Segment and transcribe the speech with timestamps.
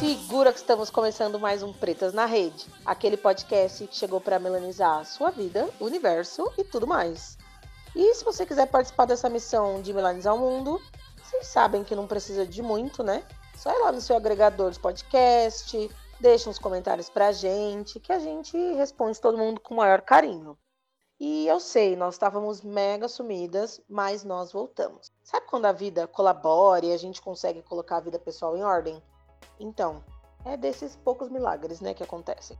[0.00, 4.98] Segura que estamos começando mais um Pretas na Rede, aquele podcast que chegou para melanizar
[4.98, 7.38] a sua vida, o universo e tudo mais.
[7.94, 10.82] E se você quiser participar dessa missão de melanizar o mundo,
[11.22, 13.22] vocês sabem que não precisa de muito, né?
[13.56, 18.18] Só ir lá no seu agregador de podcast, deixa uns comentários pra gente, que a
[18.18, 20.58] gente responde todo mundo com o maior carinho.
[21.20, 25.12] E eu sei, nós estávamos mega sumidas, mas nós voltamos.
[25.22, 29.02] Sabe quando a vida colabora e a gente consegue colocar a vida pessoal em ordem?
[29.58, 30.02] Então,
[30.46, 32.58] é desses poucos milagres, né, que acontecem.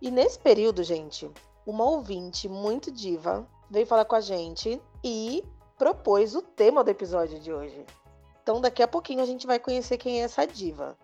[0.00, 1.30] E nesse período, gente,
[1.66, 5.44] uma ouvinte muito diva veio falar com a gente e
[5.76, 7.84] propôs o tema do episódio de hoje.
[8.42, 10.96] Então, daqui a pouquinho a gente vai conhecer quem é essa diva.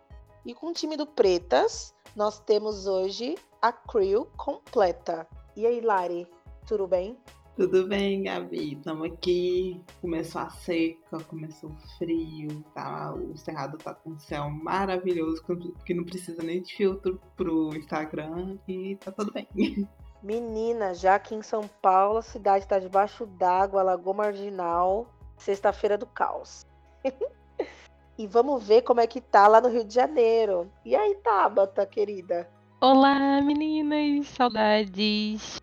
[0.43, 5.29] E com o time do Pretas, nós temos hoje a crew completa.
[5.55, 6.27] E aí, Lari,
[6.69, 7.17] tudo bem?
[7.57, 8.75] Tudo bem, Gabi?
[8.75, 9.83] Estamos aqui.
[10.01, 13.13] Começou a seca, começou o frio, tá?
[13.15, 15.43] O cerrado tá com um céu maravilhoso,
[15.85, 19.49] que não precisa nem de filtro pro Instagram e tá tudo bem.
[20.23, 26.07] Menina, já aqui em São Paulo, a cidade está debaixo d'água, Lagoa Marginal, sexta-feira do
[26.07, 26.67] caos.
[28.19, 30.71] e vamos ver como é que tá lá no Rio de Janeiro.
[30.85, 32.49] E aí, Tabata, querida?
[32.81, 35.61] Olá, meninas, saudades.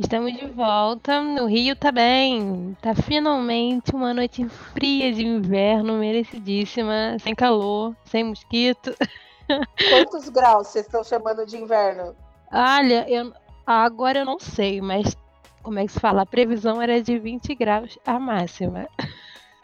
[0.00, 1.20] Estamos de volta.
[1.20, 2.74] No Rio tá bem.
[2.80, 8.94] Tá finalmente uma noite fria de inverno, merecidíssima, sem calor, sem mosquito.
[9.90, 12.16] Quantos graus vocês estão chamando de inverno?
[12.50, 13.30] Olha, eu,
[13.66, 15.14] agora eu não sei, mas
[15.62, 16.22] como é que se fala?
[16.22, 18.88] A previsão era de 20 graus a máxima.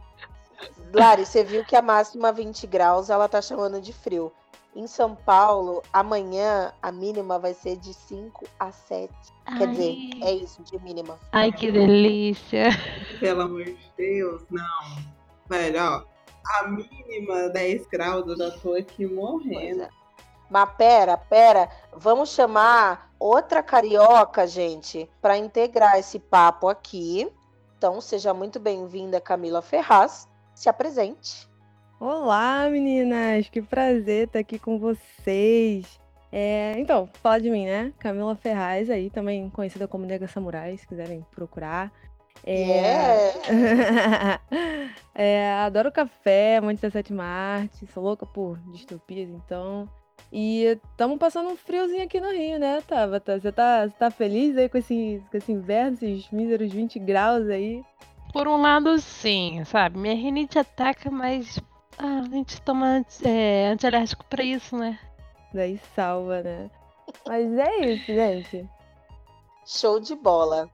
[0.92, 4.32] Lari, você viu que a máxima 20 graus ela tá chamando de frio.
[4.74, 9.10] Em São Paulo, amanhã a mínima vai ser de 5 a 7.
[9.46, 9.58] Ai.
[9.58, 11.18] Quer dizer, é isso, de mínima.
[11.32, 12.68] Ai, que delícia.
[13.18, 15.04] Pelo amor de Deus, não.
[15.48, 16.04] Velho, ó,
[16.58, 19.82] a mínima 10 graus, eu já tô aqui morrendo.
[19.82, 19.88] É.
[20.50, 27.32] Mas pera, pera, vamos chamar outra carioca, gente, para integrar esse papo aqui.
[27.76, 30.28] Então, seja muito bem-vinda, Camila Ferraz.
[30.56, 31.46] Se apresente.
[32.00, 33.46] Olá, meninas!
[33.46, 36.00] Que prazer estar aqui com vocês.
[36.32, 37.92] É, então, fala de mim, né?
[37.98, 41.92] Camila Ferraz, aí também conhecida como Nega Samurai, se quiserem procurar.
[42.42, 43.34] É...
[43.50, 44.40] Yeah.
[45.14, 49.86] é, adoro café, amante da sétima arte, sou louca por distopias, então.
[50.32, 53.38] E estamos passando um friozinho aqui no Rio, né, Tabata?
[53.38, 57.84] Você tá, tá feliz aí com esse, com esse inverno, esses míseros 20 graus aí?
[58.32, 59.98] Por um lado, sim, sabe?
[59.98, 61.58] Minha rinite ataca, mas
[61.98, 64.98] ah, a gente toma é, antialérgico pra isso, né?
[65.52, 66.70] Daí salva, né?
[67.26, 68.68] Mas é isso, gente.
[69.64, 70.68] Show de bola.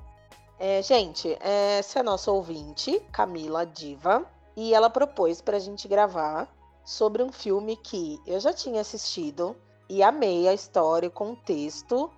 [0.58, 4.24] É, gente, essa é a nossa ouvinte, Camila Diva,
[4.56, 6.48] e ela propôs pra gente gravar
[6.84, 9.56] sobre um filme que eu já tinha assistido
[9.88, 12.10] e amei a história, o contexto.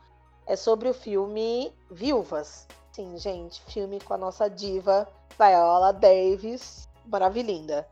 [0.46, 2.66] É sobre o filme Viúvas.
[2.92, 5.08] Sim, gente, filme com a nossa diva
[5.38, 7.86] Viola Davis, maravilhinda.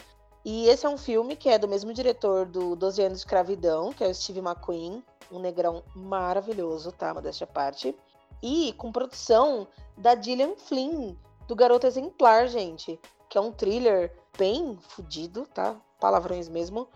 [0.45, 3.93] E esse é um filme que é do mesmo diretor do 12 anos de escravidão,
[3.93, 7.15] que é o Steve McQueen, um negrão maravilhoso, tá?
[7.15, 7.97] Modéstia parte.
[8.43, 11.15] E com produção da Gillian Flynn,
[11.47, 12.99] do Garoto Exemplar, gente,
[13.29, 15.77] que é um thriller bem fudido, tá?
[16.01, 16.89] Palavrões mesmo,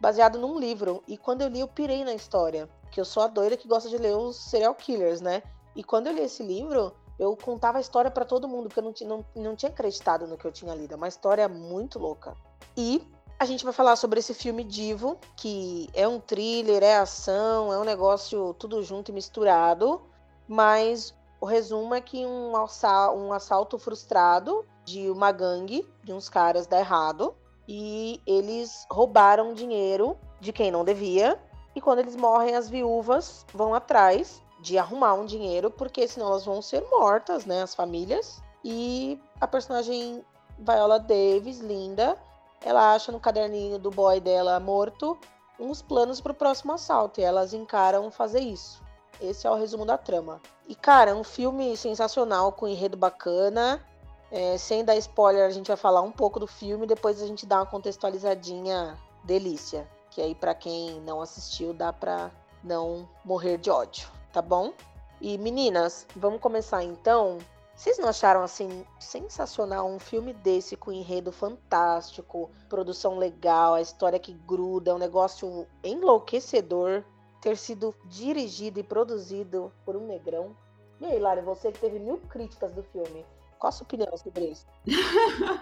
[0.00, 1.02] baseado num livro.
[1.06, 3.88] E quando eu li, eu pirei na história, que eu sou a doida que gosta
[3.88, 5.42] de ler os serial killers, né?
[5.76, 8.84] E quando eu li esse livro, eu contava a história para todo mundo, porque eu
[8.84, 10.94] não, não, não tinha acreditado no que eu tinha lido.
[10.94, 12.36] É uma história muito louca.
[12.76, 13.06] E
[13.38, 17.78] a gente vai falar sobre esse filme Divo, que é um thriller, é ação, é
[17.78, 20.02] um negócio tudo junto e misturado,
[20.48, 26.66] mas o resumo é que um, um assalto frustrado de uma gangue, de uns caras
[26.66, 27.34] dá errado,
[27.66, 31.40] e eles roubaram dinheiro de quem não devia,
[31.74, 36.46] e quando eles morrem, as viúvas vão atrás de arrumar um dinheiro, porque senão elas
[36.46, 38.42] vão ser mortas, né, as famílias.
[38.64, 40.24] E a personagem
[40.58, 42.18] Viola Davis, linda,
[42.62, 45.18] ela acha no caderninho do boy dela morto
[45.60, 48.82] uns planos para o próximo assalto e elas encaram fazer isso.
[49.20, 50.40] Esse é o resumo da trama.
[50.66, 53.84] E cara, é um filme sensacional com enredo bacana.
[54.32, 57.44] É, sem dar spoiler, a gente vai falar um pouco do filme, depois a gente
[57.44, 62.30] dá uma contextualizadinha delícia, que aí para quem não assistiu dá para
[62.64, 64.72] não morrer de ódio, tá bom?
[65.20, 67.38] E meninas, vamos começar então
[67.76, 74.18] vocês não acharam assim sensacional um filme desse com enredo fantástico, produção legal, a história
[74.18, 77.04] que gruda, um negócio enlouquecedor,
[77.40, 80.56] ter sido dirigido e produzido por um negrão?
[81.00, 83.24] E aí, Lari, você que teve mil críticas do filme,
[83.58, 84.66] Qual a sua opinião sobre isso?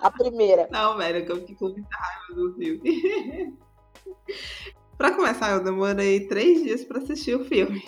[0.01, 0.67] A primeira.
[0.73, 3.59] Não, velho, que eu fiquei com muita raiva do filme.
[4.99, 7.83] pra começar, eu demorei três dias pra assistir o filme.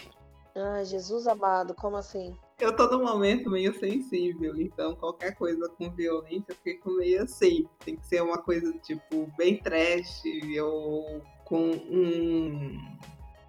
[0.57, 2.37] Ai, Jesus amado, como assim?
[2.61, 7.67] Eu tô num momento meio sensível, então qualquer coisa com violência eu fico meio assim.
[7.85, 10.23] Tem que ser uma coisa, tipo, bem trash
[10.63, 12.79] ou com um,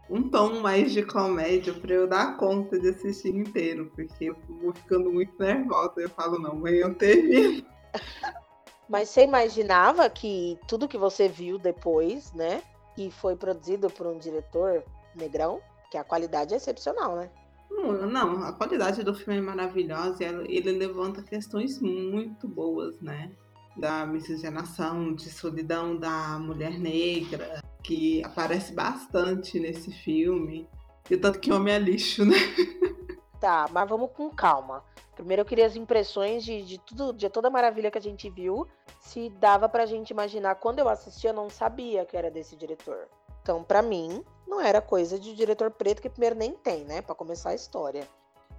[0.09, 4.73] um tom mais de comédia pra eu dar conta de assistir inteiro, porque eu vou
[4.73, 6.01] ficando muito nervosa.
[6.01, 7.63] Eu falo, não, mãe, eu termino.
[8.89, 12.63] Mas você imaginava que tudo que você viu depois, né?
[12.95, 14.83] Que foi produzido por um diretor
[15.15, 17.29] negrão, que a qualidade é excepcional, né?
[17.69, 23.31] Não, não, a qualidade do filme é maravilhosa e ele levanta questões muito boas, né?
[23.75, 30.69] Da miscigenação, de solidão da mulher negra, que aparece bastante nesse filme.
[31.09, 32.35] E o tanto que homem é lixo, né?
[33.37, 34.83] Tá, mas vamos com calma.
[35.13, 38.29] Primeiro eu queria as impressões de, de tudo, de toda a maravilha que a gente
[38.29, 38.67] viu.
[38.99, 40.55] Se dava pra gente imaginar.
[40.55, 43.07] Quando eu assisti, eu não sabia que era desse diretor.
[43.41, 47.01] Então, pra mim, não era coisa de diretor preto, que primeiro nem tem, né?
[47.01, 48.07] Pra começar a história.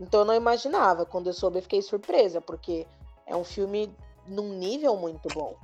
[0.00, 1.06] Então eu não imaginava.
[1.06, 2.86] Quando eu soube, eu fiquei surpresa, porque
[3.26, 3.94] é um filme
[4.26, 5.56] num nível muito bom.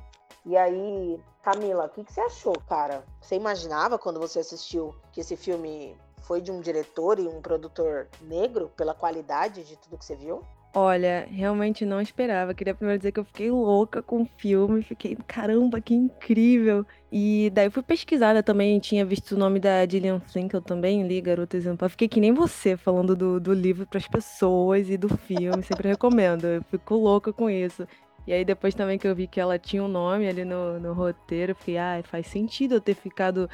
[0.44, 3.04] E aí, Camila, o que, que você achou, cara?
[3.20, 8.08] Você imaginava quando você assistiu que esse filme foi de um diretor e um produtor
[8.20, 10.42] negro pela qualidade de tudo que você viu?
[10.74, 12.54] Olha, realmente não esperava.
[12.54, 14.82] Queria primeiro dizer que eu fiquei louca com o filme.
[14.82, 16.86] Fiquei, caramba, que incrível.
[17.10, 18.78] E daí fui pesquisada também.
[18.80, 21.90] Tinha visto o nome da Gillian eu também li, Garota Exemplar.
[21.90, 25.62] Fiquei que nem você, falando do, do livro pras pessoas e do filme.
[25.62, 26.46] Sempre recomendo.
[26.46, 27.86] Eu fico louca com isso.
[28.26, 30.92] E aí depois também que eu vi que ela tinha um nome ali no, no
[30.94, 33.50] roteiro, fiquei, ah, faz sentido eu ter ficado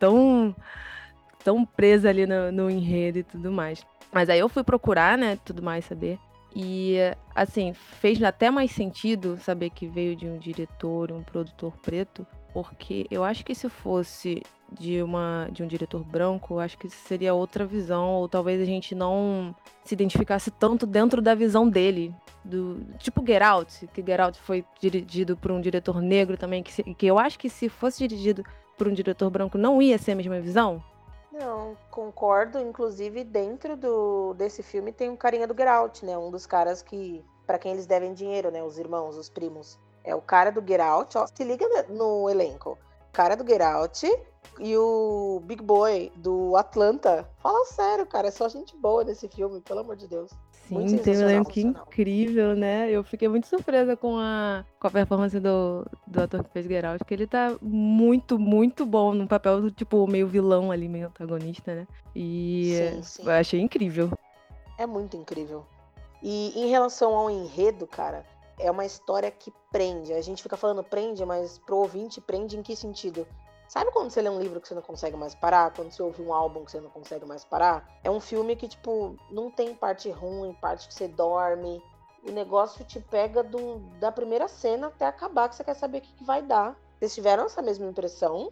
[0.00, 0.54] tão,
[1.44, 3.86] tão presa ali no, no enredo e tudo mais.
[4.12, 6.18] Mas aí eu fui procurar, né, tudo mais, saber.
[6.54, 6.96] E,
[7.34, 13.06] assim, fez até mais sentido saber que veio de um diretor, um produtor preto, porque
[13.10, 14.42] eu acho que se fosse
[14.72, 18.64] de, uma, de um diretor branco, eu acho que seria outra visão, ou talvez a
[18.64, 19.54] gente não
[19.84, 22.14] se identificasse tanto dentro da visão dele.
[22.44, 26.72] Do, tipo Get Out, que Get Out foi dirigido por um diretor negro também, que,
[26.72, 28.44] se- que eu acho que se fosse dirigido
[28.76, 30.82] por um diretor branco não ia ser a mesma visão.
[31.40, 32.58] Não, concordo.
[32.58, 36.16] Inclusive, dentro do, desse filme tem um carinha do Get Out, né?
[36.18, 38.62] Um dos caras que, pra quem eles devem dinheiro, né?
[38.62, 39.78] Os irmãos, os primos.
[40.04, 41.26] É o cara do Get Out, ó.
[41.26, 42.78] Se liga no elenco.
[43.10, 44.06] Cara do Get Out
[44.58, 47.28] e o Big Boy do Atlanta.
[47.38, 48.28] Fala sério, cara.
[48.28, 50.30] É só gente boa nesse filme, pelo amor de Deus.
[50.68, 52.88] Sim, tem um elenco incrível, né?
[52.88, 56.84] Eu fiquei muito surpresa com a, com a performance do, do ator que fez Get
[56.84, 61.08] Out, que ele tá muito, muito bom num papel do tipo meio vilão ali, meio
[61.08, 61.86] antagonista, né?
[62.14, 63.22] E Sim, sim.
[63.24, 64.12] eu achei incrível.
[64.78, 65.66] É muito incrível.
[66.22, 68.24] E em relação ao enredo, cara,
[68.56, 70.12] é uma história que prende.
[70.12, 73.26] A gente fica falando prende, mas pro ouvinte prende em que sentido?
[73.70, 75.72] Sabe quando você lê um livro que você não consegue mais parar?
[75.72, 77.88] Quando você ouve um álbum que você não consegue mais parar?
[78.02, 81.80] É um filme que, tipo, não tem parte ruim, parte que você dorme.
[82.26, 86.00] O negócio te pega do, da primeira cena até acabar, que você quer saber o
[86.00, 86.76] que, que vai dar.
[86.98, 88.50] Vocês tiveram essa mesma impressão?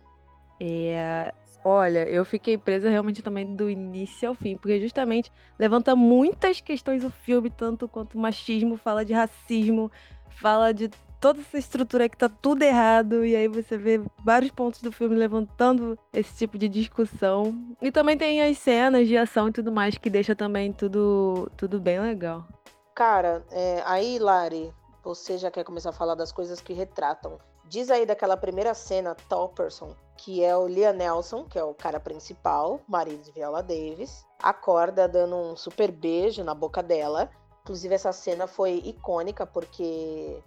[0.60, 6.60] É, olha, eu fiquei presa realmente também do início ao fim, porque justamente levanta muitas
[6.60, 9.90] questões o filme, tanto quanto machismo, fala de racismo,
[10.30, 10.88] fala de
[11.20, 15.16] toda essa estrutura que tá tudo errado, e aí você vê vários pontos do filme
[15.16, 17.54] levantando esse tipo de discussão.
[17.80, 21.80] E também tem as cenas de ação e tudo mais que deixa também tudo, tudo
[21.80, 22.46] bem legal.
[22.94, 24.72] Cara, é, aí, Lari,
[25.02, 27.38] você já quer começar a falar das coisas que retratam.
[27.68, 31.74] Diz aí daquela primeira cena, Tall Person, que é o Liam Nelson, que é o
[31.74, 37.30] cara principal, marido de Viola Davis, acorda dando um super beijo na boca dela.
[37.62, 40.42] Inclusive, essa cena foi icônica porque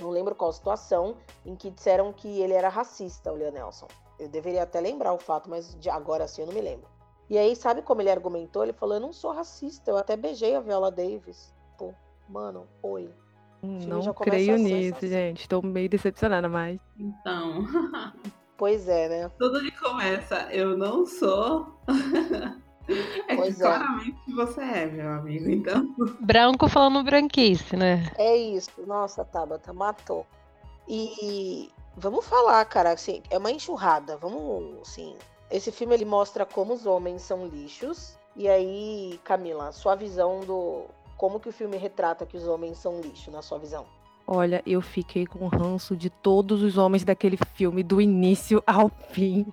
[0.00, 3.88] não lembro qual situação em que disseram que ele era racista, o Liam Nelson.
[4.18, 6.88] Eu deveria até lembrar o fato, mas de agora sim eu não me lembro.
[7.28, 8.62] E aí, sabe como ele argumentou?
[8.62, 11.52] Ele falou: Eu não sou racista, eu até beijei a Viola Davis.
[11.78, 11.92] Pô,
[12.28, 13.10] mano, oi.
[13.62, 15.08] Não creio assim, nisso, assim.
[15.08, 15.40] gente.
[15.40, 16.78] Estou meio decepcionada, mas.
[16.98, 17.64] Então,
[18.56, 19.30] Pois é, né?
[19.38, 21.78] tudo que começa, eu não sou.
[23.28, 23.66] é Pois que é.
[23.66, 25.50] claramente você é, meu amigo.
[25.50, 28.10] Então, Branco falando branquice, né?
[28.16, 28.70] É isso.
[28.86, 30.26] Nossa, Tabata, matou.
[30.88, 34.16] E vamos falar, cara, assim, é uma enxurrada.
[34.16, 35.16] Vamos, assim.
[35.50, 38.18] Esse filme ele mostra como os homens são lixos.
[38.36, 40.84] E aí, Camila, sua visão do.
[41.16, 43.86] Como que o filme retrata que os homens são lixo, na sua visão?
[44.26, 49.46] Olha, eu fiquei com ranço de todos os homens daquele filme, do início ao fim.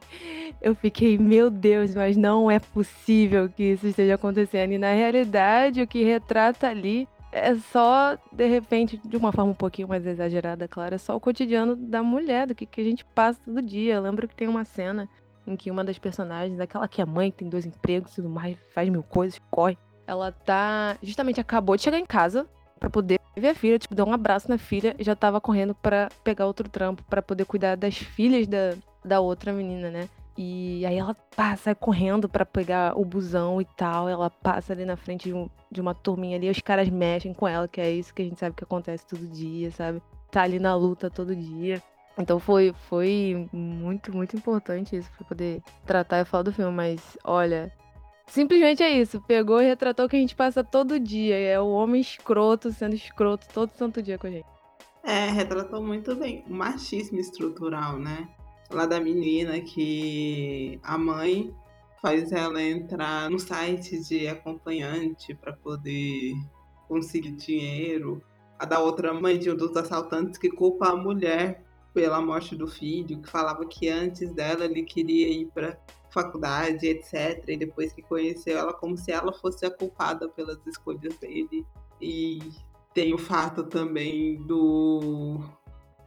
[0.61, 4.71] Eu fiquei, meu Deus, mas não é possível que isso esteja acontecendo.
[4.71, 9.55] E na realidade, o que retrata ali é só, de repente, de uma forma um
[9.55, 13.03] pouquinho mais exagerada, claro, é só o cotidiano da mulher, do que, que a gente
[13.03, 13.95] passa todo dia.
[13.95, 15.09] Eu lembro que tem uma cena
[15.45, 18.57] em que uma das personagens, aquela que é mãe, tem dois empregos e tudo mais,
[18.73, 19.77] faz mil coisas, corre.
[20.07, 20.97] Ela tá.
[21.01, 22.47] Justamente acabou de chegar em casa
[22.81, 25.75] para poder ver a filha, tipo, dar um abraço na filha e já tava correndo
[25.75, 28.73] para pegar outro trampo, para poder cuidar das filhas da,
[29.05, 30.09] da outra menina, né?
[30.35, 34.09] E aí ela passa correndo para pegar o busão e tal.
[34.09, 37.47] Ela passa ali na frente de, um, de uma turminha ali, os caras mexem com
[37.47, 40.01] ela, que é isso que a gente sabe que acontece todo dia, sabe?
[40.31, 41.83] Tá ali na luta todo dia.
[42.17, 46.71] Então foi, foi muito, muito importante isso pra poder tratar e falar do filme.
[46.71, 47.71] Mas olha,
[48.31, 49.21] simplesmente é isso.
[49.21, 51.37] Pegou e retratou o que a gente passa todo dia.
[51.37, 54.45] É o homem escroto sendo escroto todo santo dia com a gente.
[55.03, 58.29] É, retratou muito bem o machismo estrutural, né?
[58.69, 61.53] Lá da menina que a mãe
[62.01, 66.33] faz ela entrar no site de acompanhante para poder
[66.87, 68.23] conseguir dinheiro.
[68.57, 72.67] A da outra mãe de um dos assaltantes que culpa a mulher pela morte do
[72.67, 75.77] filho, que falava que antes dela ele queria ir para
[76.11, 77.43] faculdade, etc.
[77.47, 81.65] E depois que conheceu ela, como se ela fosse a culpada pelas escolhas dele.
[81.99, 82.39] E
[82.93, 85.39] tem o fato também do.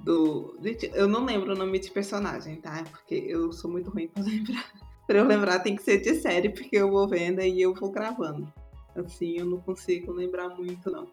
[0.01, 2.85] do gente, eu não lembro o nome de personagem, tá?
[2.91, 4.73] Porque eu sou muito ruim pra lembrar.
[5.07, 7.91] pra eu lembrar tem que ser de série, porque eu vou vendo e eu vou
[7.91, 8.53] gravando.
[8.95, 11.09] Assim, eu não consigo lembrar muito, não.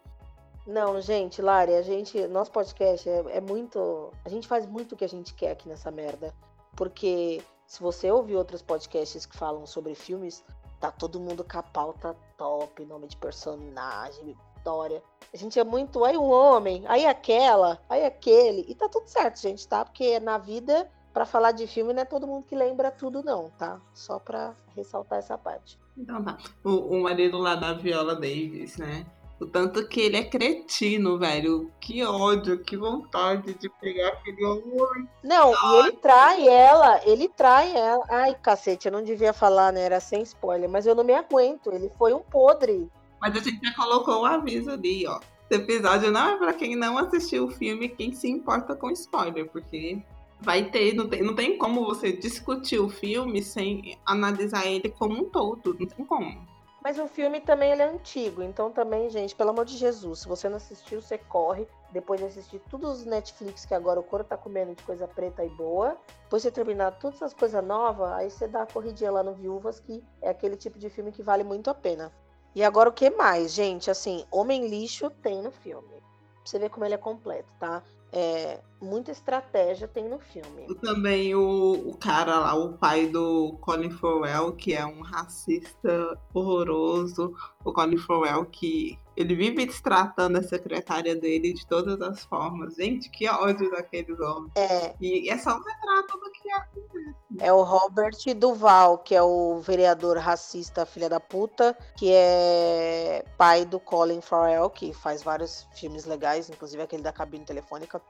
[0.66, 4.12] Não, gente, Lari, a gente, nosso podcast é, é, muito.
[4.24, 6.32] A gente faz muito o que a gente quer aqui nessa merda.
[6.76, 10.44] Porque se você ouvir outros podcasts que falam sobre filmes,
[10.78, 15.02] tá todo mundo com a pauta top, nome de personagem, história.
[15.32, 16.04] A gente é muito.
[16.04, 18.66] Aí um homem, aí aquela, aí aquele.
[18.68, 19.86] E tá tudo certo, gente, tá?
[19.86, 23.48] Porque na vida, para falar de filme, não é todo mundo que lembra tudo, não,
[23.56, 23.80] tá?
[23.94, 25.80] Só pra ressaltar essa parte.
[25.96, 26.36] Então tá.
[26.62, 29.06] O, o marido lá da Viola Davis, né?
[29.42, 31.68] O tanto que ele é cretino, velho.
[31.80, 35.08] Que ódio, que vontade de pegar aquele homem.
[35.20, 38.04] Não, e ele trai ela, ele trai ela.
[38.08, 39.82] Ai, cacete, eu não devia falar, né?
[39.82, 41.72] Era sem spoiler, mas eu não me aguento.
[41.72, 42.88] Ele foi um podre.
[43.20, 45.18] Mas a gente já colocou o um aviso ali, ó.
[45.50, 49.50] Esse episódio não é pra quem não assistiu o filme, quem se importa com spoiler,
[49.50, 50.00] porque
[50.40, 55.20] vai ter, não tem, não tem como você discutir o filme sem analisar ele como
[55.20, 56.51] um todo, não tem como.
[56.82, 60.28] Mas o filme também ele é antigo, então também, gente, pelo amor de Jesus, se
[60.28, 61.66] você não assistiu, você corre.
[61.92, 65.44] Depois de assistir todos os Netflix, que agora o couro tá comendo de coisa preta
[65.44, 65.96] e boa.
[66.24, 69.78] Depois de terminar todas essas coisas novas, aí você dá a corridinha lá no Viúvas,
[69.78, 72.10] que é aquele tipo de filme que vale muito a pena.
[72.54, 73.90] E agora o que mais, gente?
[73.90, 75.88] Assim, Homem Lixo tem no filme.
[75.88, 76.00] Pra
[76.44, 77.82] você ver como ele é completo, tá?
[78.10, 80.66] É, muita estratégia tem no filme.
[80.82, 87.32] Também o, o cara lá, o pai do Colin Farrell, que é um racista horroroso.
[87.64, 92.74] O Colin Farrell que ele vive destratando a secretária dele de todas as formas.
[92.74, 94.52] Gente, que ódio daqueles homens.
[94.56, 94.94] É.
[95.00, 97.14] E é só um retrato do que acontece.
[97.38, 103.64] É o Robert Duval, que é o vereador racista, filha da puta, que é pai
[103.64, 108.00] do Colin Farrell, que faz vários filmes legais, inclusive aquele da cabine telefônica.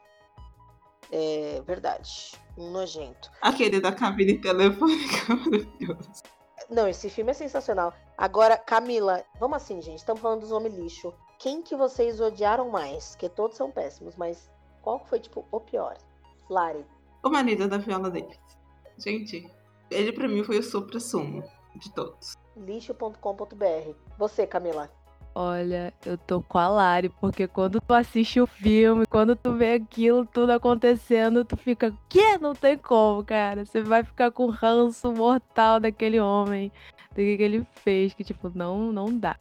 [1.12, 2.32] É verdade.
[2.56, 3.30] Um nojento.
[3.40, 6.22] Aquele da cabine telefônica, maravilhoso.
[6.70, 7.92] Não, esse filme é sensacional.
[8.16, 9.98] Agora, Camila, vamos assim, gente.
[9.98, 11.12] Estamos falando dos homens lixo.
[11.38, 13.14] Quem que vocês odiaram mais?
[13.14, 14.50] Que todos são péssimos, mas
[14.80, 15.98] qual foi, tipo, o pior?
[16.48, 16.86] Lari.
[17.22, 18.38] O marido da Viola Davis.
[18.96, 19.50] Gente,
[19.90, 21.42] ele pra mim foi o supra-sumo
[21.76, 22.34] de todos.
[22.56, 23.94] Lixo.com.br.
[24.18, 24.90] Você, Camila.
[25.34, 29.74] Olha, eu tô com a Lari, porque quando tu assiste o filme, quando tu vê
[29.74, 32.36] aquilo tudo acontecendo, tu fica, que?
[32.36, 33.64] Não tem como, cara.
[33.64, 36.70] Você vai ficar com ranço mortal daquele homem,
[37.10, 39.36] do que, que ele fez, que tipo, não, não dá.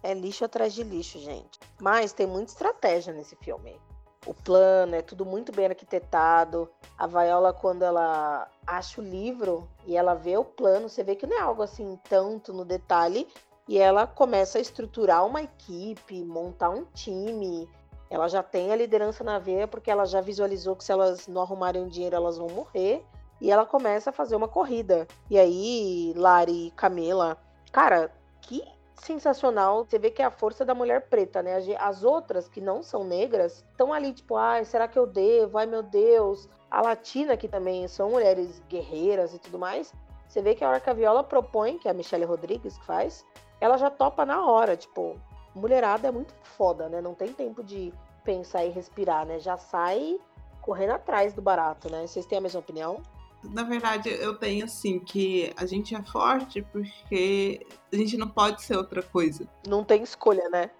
[0.00, 1.58] É lixo atrás de lixo, gente.
[1.80, 3.76] Mas tem muita estratégia nesse filme.
[4.24, 6.68] O plano é tudo muito bem arquitetado.
[6.96, 11.26] A Viola, quando ela acha o livro e ela vê o plano, você vê que
[11.26, 13.26] não é algo assim tanto no detalhe,
[13.68, 17.68] e ela começa a estruturar uma equipe, montar um time.
[18.08, 21.42] Ela já tem a liderança na veia porque ela já visualizou que se elas não
[21.42, 23.04] arrumarem dinheiro elas vão morrer.
[23.40, 25.06] E ela começa a fazer uma corrida.
[25.28, 27.36] E aí, Lari, Camila,
[27.70, 28.62] cara, que
[28.94, 29.84] sensacional.
[29.84, 31.56] Você vê que é a força da mulher preta, né?
[31.78, 35.58] As outras que não são negras estão ali, tipo, ai, será que eu devo?
[35.58, 36.48] Ai, meu Deus.
[36.70, 39.92] A latina, que também são mulheres guerreiras e tudo mais.
[40.28, 42.84] Você vê que a hora que a Viola propõe, que é a Michelle Rodrigues que
[42.84, 43.24] faz,
[43.60, 45.16] ela já topa na hora, tipo,
[45.54, 47.00] mulherada é muito foda, né?
[47.00, 47.92] Não tem tempo de
[48.24, 49.38] pensar e respirar, né?
[49.38, 50.18] Já sai
[50.60, 52.06] correndo atrás do barato, né?
[52.06, 53.00] Vocês têm a mesma opinião?
[53.44, 58.62] Na verdade, eu tenho assim que a gente é forte porque a gente não pode
[58.62, 59.46] ser outra coisa.
[59.66, 60.70] Não tem escolha, né?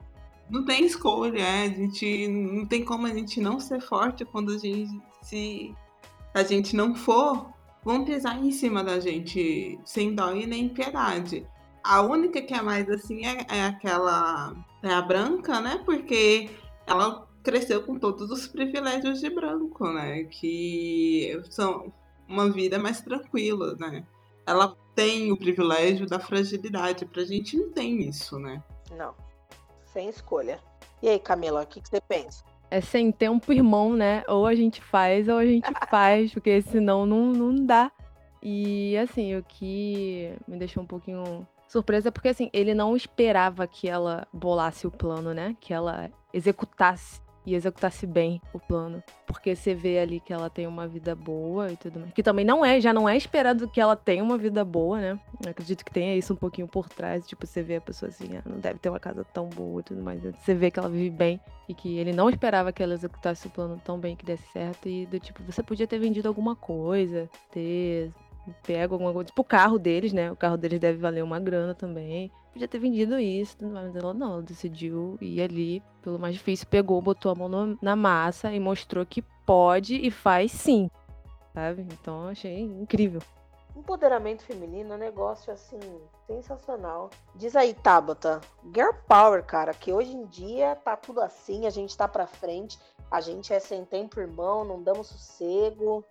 [0.48, 1.62] não tem escolha, é.
[1.64, 5.74] a gente não tem como a gente não ser forte quando a gente se
[6.32, 7.48] a gente não for,
[7.82, 11.46] vão pisar em cima da gente sem dó e nem piedade.
[11.88, 15.80] A única que é mais assim é, é aquela é a branca, né?
[15.84, 16.50] Porque
[16.84, 20.24] ela cresceu com todos os privilégios de branco, né?
[20.24, 21.92] Que são
[22.28, 24.04] uma vida mais tranquila, né?
[24.44, 27.06] Ela tem o privilégio da fragilidade.
[27.06, 28.60] Pra gente não tem isso, né?
[28.96, 29.14] Não.
[29.92, 30.58] Sem escolha.
[31.00, 32.42] E aí, Camila, o que, que você pensa?
[32.68, 34.24] É sem tempo irmão, né?
[34.26, 37.92] Ou a gente faz ou a gente faz, porque senão não, não dá.
[38.42, 43.88] E assim, o que me deixou um pouquinho surpresa porque assim, ele não esperava que
[43.88, 45.56] ela bolasse o plano, né?
[45.60, 49.02] Que ela executasse e executasse bem o plano.
[49.24, 52.12] Porque você vê ali que ela tem uma vida boa e tudo mais.
[52.12, 55.20] Que também não é, já não é esperado que ela tenha uma vida boa, né?
[55.44, 57.26] Eu acredito que tenha isso um pouquinho por trás.
[57.26, 59.84] Tipo, você vê a pessoa assim, ah, não deve ter uma casa tão boa e
[59.84, 60.20] tudo mais.
[60.20, 63.50] Você vê que ela vive bem e que ele não esperava que ela executasse o
[63.50, 64.88] plano tão bem que desse certo.
[64.88, 68.12] E do tipo, você podia ter vendido alguma coisa, ter
[68.62, 69.26] pego alguma coisa.
[69.26, 70.30] Tipo, o carro deles, né?
[70.30, 74.32] O carro deles deve valer uma grana também podia ter vendido isso, mas ela não,
[74.32, 78.58] ela decidiu ir ali pelo mais difícil, pegou, botou a mão no, na massa e
[78.58, 80.90] mostrou que pode e faz sim,
[81.52, 81.82] sabe?
[81.82, 83.20] Então achei incrível.
[83.76, 85.78] Empoderamento feminino é um negócio assim
[86.26, 87.10] sensacional.
[87.34, 88.40] Diz aí, Tabata,
[88.74, 92.78] girl power, cara, que hoje em dia tá tudo assim, a gente tá pra frente,
[93.10, 96.02] a gente é sem tempo irmão, não damos sossego.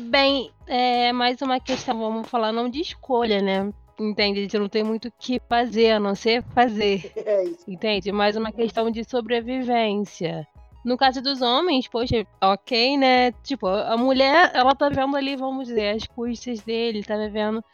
[0.00, 3.72] Bem, é mais uma questão, vamos falar não de escolha, né?
[3.98, 4.40] Entende?
[4.40, 7.12] A gente não tem muito o que fazer, a não ser fazer.
[7.24, 7.70] É isso.
[7.70, 8.10] Entende?
[8.10, 10.46] Mais uma questão de sobrevivência.
[10.84, 13.32] No caso dos homens, poxa, ok, né?
[13.42, 17.64] Tipo, a mulher, ela tá vivendo ali, vamos dizer, as custas dele, tá vivendo.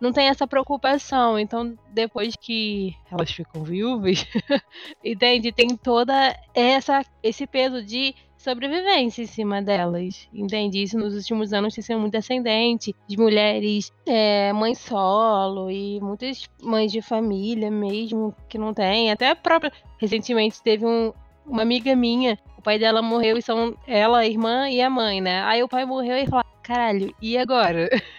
[0.00, 1.38] Não tem essa preocupação.
[1.38, 4.24] Então, depois que elas ficam viúvas,
[5.04, 5.52] entende?
[5.52, 10.28] Tem toda essa esse peso de sobrevivência em cima delas.
[10.32, 10.82] Entende?
[10.82, 16.48] Isso nos últimos anos tem sido muito ascendente, de mulheres é, mães solo e muitas
[16.62, 19.10] mães de família mesmo que não tem.
[19.10, 19.72] Até a própria.
[19.98, 21.12] Recentemente teve um,
[21.44, 25.20] uma amiga minha, o pai dela morreu e são ela, a irmã e a mãe,
[25.20, 25.42] né?
[25.42, 27.88] Aí o pai morreu e falou: caralho, e agora?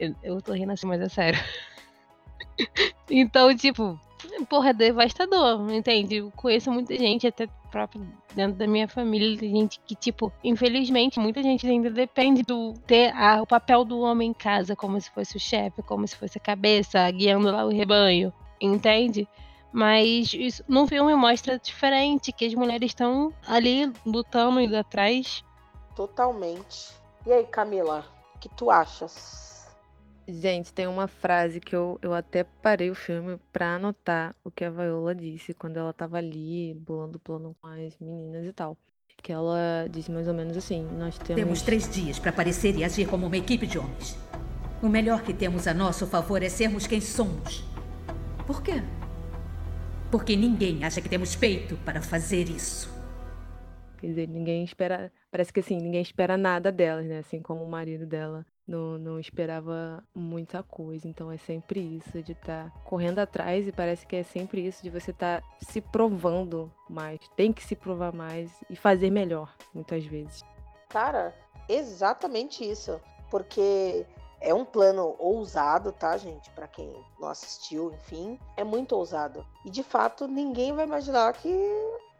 [0.00, 1.38] Eu, eu tô rindo assim, mas é sério.
[3.08, 3.96] então, tipo,
[4.48, 6.16] porra, é devastador, entende?
[6.16, 11.42] Eu conheço muita gente, até próprio dentro da minha família, gente que, tipo, infelizmente, muita
[11.42, 15.36] gente ainda depende do ter a, o papel do homem em casa como se fosse
[15.36, 19.26] o chefe, como se fosse a cabeça, guiando lá o rebanho, entende?
[19.72, 25.42] Mas isso, no filme mostra diferente, que as mulheres estão ali lutando, indo atrás.
[25.96, 26.90] Totalmente.
[27.26, 28.04] E aí, Camila,
[28.36, 29.51] o que tu achas?
[30.28, 34.64] Gente, tem uma frase que eu, eu até parei o filme pra anotar o que
[34.64, 38.76] a Viola disse quando ela tava ali, bolando plano com as meninas e tal.
[39.20, 41.42] Que ela disse mais ou menos assim: Nós temos.
[41.42, 44.16] Temos três dias para aparecer e agir como uma equipe de homens.
[44.80, 47.64] O melhor que temos a nosso favor é sermos quem somos.
[48.46, 48.82] Por quê?
[50.10, 52.92] Porque ninguém acha que temos peito para fazer isso.
[53.98, 55.12] Quer dizer, ninguém espera.
[55.30, 57.18] Parece que assim, ninguém espera nada delas, né?
[57.18, 61.06] Assim como o marido dela não, não esperava muita coisa.
[61.06, 64.82] Então é sempre isso, de estar tá correndo atrás e parece que é sempre isso,
[64.82, 67.18] de você estar tá se provando mais.
[67.36, 70.44] Tem que se provar mais e fazer melhor, muitas vezes.
[70.88, 71.34] Cara,
[71.68, 73.00] exatamente isso.
[73.30, 74.06] Porque
[74.40, 76.50] é um plano ousado, tá, gente?
[76.50, 79.46] Para quem não assistiu, enfim, é muito ousado.
[79.64, 81.48] E de fato, ninguém vai imaginar que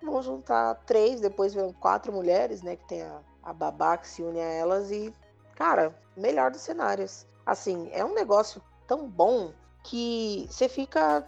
[0.02, 2.76] vão juntar três, depois vem quatro mulheres, né?
[2.76, 5.12] Que tem a, a babá que se une a elas e
[5.62, 7.24] cara, melhor dos cenários.
[7.46, 9.52] Assim, é um negócio tão bom
[9.84, 11.24] que você fica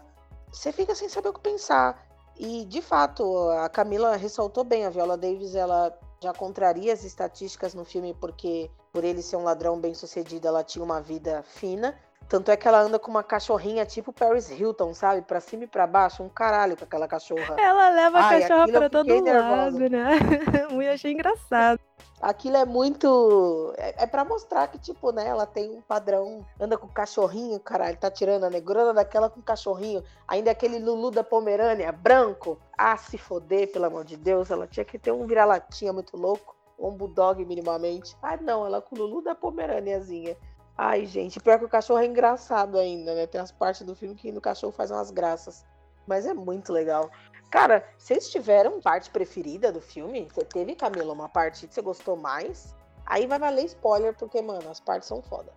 [0.51, 2.05] você fica sem saber o que pensar.
[2.37, 7.73] E de fato, a Camila ressaltou bem, a Viola Davis, ela já contraria as estatísticas
[7.73, 11.97] no filme porque por ele ser um ladrão bem-sucedido, ela tinha uma vida fina.
[12.27, 15.21] Tanto é que ela anda com uma cachorrinha tipo Paris Hilton, sabe?
[15.21, 17.55] Pra cima e pra baixo, um caralho com aquela cachorra.
[17.57, 20.09] Ela leva a cachorra pra todo lado, né?
[20.71, 21.79] Eu achei engraçado.
[22.21, 23.73] Aquilo é muito.
[23.77, 26.45] É, é para mostrar que, tipo, né, ela tem um padrão.
[26.59, 30.03] Anda com cachorrinho, caralho, tá tirando a negrona daquela com cachorrinho.
[30.27, 32.57] Ainda aquele Lulu da Pomerânia, branco.
[32.77, 34.49] Ah, se foder, pelo amor de Deus.
[34.49, 36.55] Ela tinha que ter um vira-latinha muito louco.
[36.79, 38.17] Um bulldog minimamente.
[38.21, 40.37] Ah, não, ela com o Lulu da Pomerâniazinha.
[40.77, 43.27] Ai, gente, pior que o cachorro é engraçado ainda, né?
[43.27, 45.65] Tem as partes do filme que o cachorro faz umas graças.
[46.05, 47.09] Mas é muito legal.
[47.49, 50.27] Cara, vocês tiveram parte preferida do filme?
[50.31, 52.75] Você teve, Camila, uma parte que você gostou mais?
[53.05, 55.53] Aí vai valer spoiler, porque, mano, as partes são foda.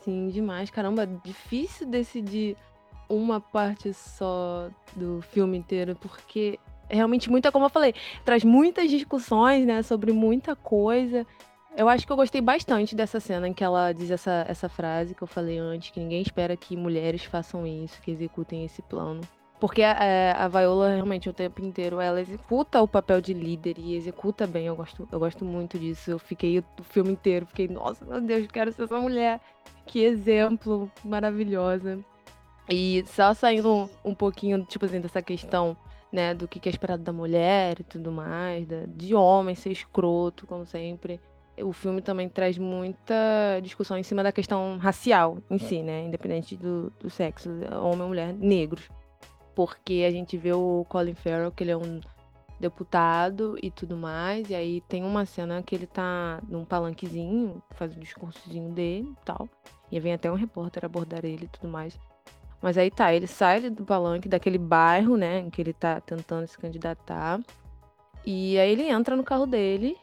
[0.00, 0.70] Sim, demais.
[0.70, 2.56] Caramba, difícil decidir
[3.08, 9.66] uma parte só do filme inteiro, porque realmente muita, como eu falei, traz muitas discussões,
[9.66, 11.26] né, sobre muita coisa.
[11.76, 15.14] Eu acho que eu gostei bastante dessa cena em que ela diz essa, essa frase
[15.14, 19.20] que eu falei antes, que ninguém espera que mulheres façam isso, que executem esse plano.
[19.60, 23.78] Porque a, é, a Viola, realmente, o tempo inteiro, ela executa o papel de líder
[23.78, 24.66] e executa bem.
[24.66, 26.10] Eu gosto, eu gosto muito disso.
[26.10, 29.38] Eu fiquei o filme inteiro, fiquei, nossa, meu Deus, quero ser essa mulher.
[29.84, 31.98] Que exemplo, maravilhosa.
[32.70, 35.76] E só saindo um, um pouquinho, tipo assim, dessa questão,
[36.10, 40.46] né, do que é esperado da mulher e tudo mais, da, de homem ser escroto,
[40.46, 41.20] como sempre.
[41.58, 46.04] O filme também traz muita discussão em cima da questão racial em si, né?
[46.06, 47.50] Independente do, do sexo,
[47.82, 48.88] homem ou mulher, negros
[49.54, 52.00] porque a gente vê o Colin Farrell, que ele é um
[52.58, 57.96] deputado e tudo mais, e aí tem uma cena que ele tá num palanquezinho, faz
[57.96, 59.48] um discursozinho dele e tal,
[59.90, 61.98] e vem até um repórter abordar ele e tudo mais.
[62.60, 66.46] Mas aí tá, ele sai do palanque, daquele bairro, né, em que ele tá tentando
[66.46, 67.40] se candidatar,
[68.26, 69.96] e aí ele entra no carro dele,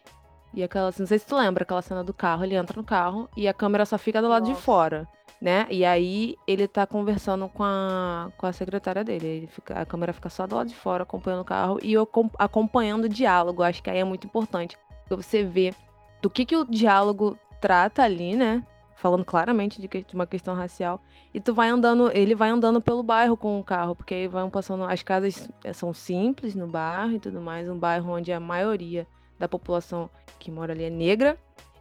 [0.52, 3.30] e aquela, não sei se tu lembra aquela cena do carro, ele entra no carro
[3.38, 4.60] e a câmera só fica do lado Nossa.
[4.60, 5.08] de fora
[5.42, 5.68] né?
[5.70, 9.28] E aí ele tá conversando com a, com a secretária dele.
[9.28, 12.08] Ele fica, a câmera fica só do lado de fora, acompanhando o carro e eu
[12.38, 13.64] acompanhando o diálogo.
[13.64, 14.78] Acho que aí é muito importante.
[15.10, 15.74] Você vê
[16.22, 18.64] do que, que o diálogo trata ali, né?
[18.96, 21.00] Falando claramente de, que, de uma questão racial.
[21.34, 24.50] E tu vai andando, ele vai andando pelo bairro com o carro, porque aí vão
[24.50, 24.84] passando.
[24.86, 27.70] As casas eh, são simples no bairro e tudo mais.
[27.70, 29.06] Um bairro onde a maioria
[29.38, 31.38] da população que mora ali é negra.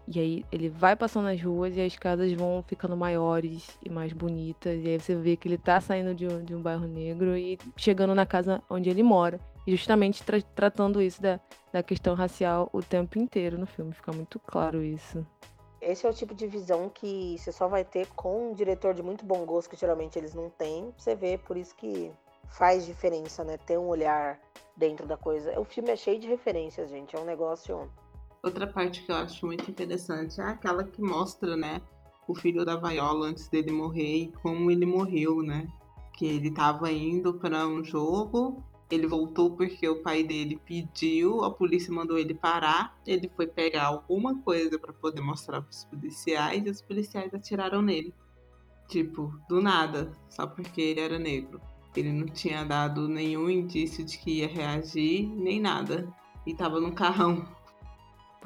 [0.09, 4.13] E aí ele vai passando nas ruas e as casas vão ficando maiores e mais
[4.13, 4.81] bonitas.
[4.85, 7.59] E aí você vê que ele tá saindo de um, de um bairro negro e
[7.77, 9.41] chegando na casa onde ele mora.
[9.67, 11.41] E justamente tra tratando isso da,
[11.73, 13.93] da questão racial o tempo inteiro no filme.
[13.93, 15.27] Fica muito claro isso.
[15.81, 19.03] Esse é o tipo de visão que você só vai ter com um diretor de
[19.03, 20.93] muito bom gosto, que geralmente eles não têm.
[20.97, 22.11] Você vê, por isso que
[22.49, 23.59] faz diferença, né?
[23.59, 24.39] Ter um olhar
[24.77, 25.59] dentro da coisa.
[25.59, 27.15] O filme é cheio de referências, gente.
[27.15, 27.91] É um negócio
[28.43, 31.81] Outra parte que eu acho muito interessante é aquela que mostra, né,
[32.29, 35.69] o filho da Viola antes dele morrer e como ele morreu, né?
[36.17, 41.51] Que ele estava indo para um jogo, ele voltou porque o pai dele pediu, a
[41.51, 46.65] polícia mandou ele parar, ele foi pegar alguma coisa para poder mostrar para os policiais
[46.65, 48.15] e os policiais atiraram nele.
[48.89, 51.61] Tipo, do nada, só porque ele era negro.
[51.97, 56.13] Ele não tinha dado nenhum indício de que ia reagir, nem nada.
[56.47, 57.45] E tava no carrão.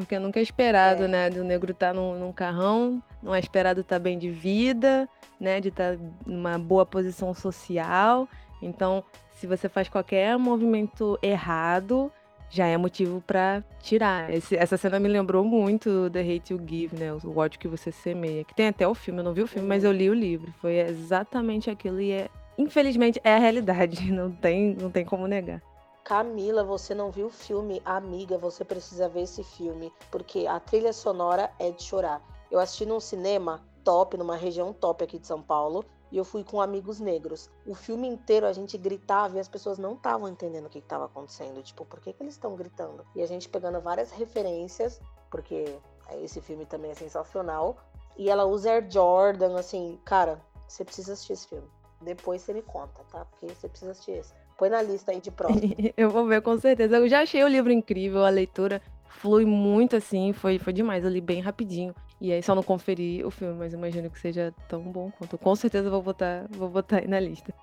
[0.00, 1.08] Porque nunca é esperado, é.
[1.08, 1.30] né?
[1.30, 5.08] Do negro estar tá num, num, carrão, não é esperado estar tá bem de vida,
[5.38, 5.60] né?
[5.60, 8.28] De estar tá numa boa posição social.
[8.62, 12.10] Então, se você faz qualquer movimento errado,
[12.50, 14.32] já é motivo para tirar.
[14.32, 17.12] Esse, essa cena me lembrou muito The Hate You Give, né?
[17.12, 18.44] O ódio que você semeia.
[18.44, 20.52] Que tem até o filme, eu não vi o filme, mas eu li o livro.
[20.60, 25.62] Foi exatamente aquilo e é, infelizmente é a realidade, não tem, não tem como negar.
[26.04, 27.80] Camila, você não viu o filme?
[27.84, 32.22] Amiga, você precisa ver esse filme, porque a trilha sonora é de chorar.
[32.50, 36.42] Eu assisti num cinema top, numa região top aqui de São Paulo, e eu fui
[36.42, 37.48] com amigos negros.
[37.64, 41.04] O filme inteiro a gente gritava e as pessoas não estavam entendendo o que estava
[41.04, 41.62] acontecendo.
[41.62, 43.06] Tipo, por que, que eles estão gritando?
[43.14, 45.78] E a gente pegando várias referências, porque
[46.14, 47.76] esse filme também é sensacional.
[48.16, 51.68] E ela usa Air Jordan, assim, cara, você precisa assistir esse filme.
[52.00, 53.24] Depois você me conta, tá?
[53.26, 54.34] Porque você precisa assistir esse.
[54.61, 55.75] Põe na lista aí de próximo.
[55.96, 56.99] eu vou ver com certeza.
[56.99, 61.03] Eu já achei o livro incrível, a leitura flui muito assim, foi, foi demais.
[61.03, 61.94] Eu li bem rapidinho.
[62.20, 65.38] E aí só não conferi o filme, mas imagino que seja tão bom quanto.
[65.38, 67.55] Com certeza vou botar, vou botar aí na lista.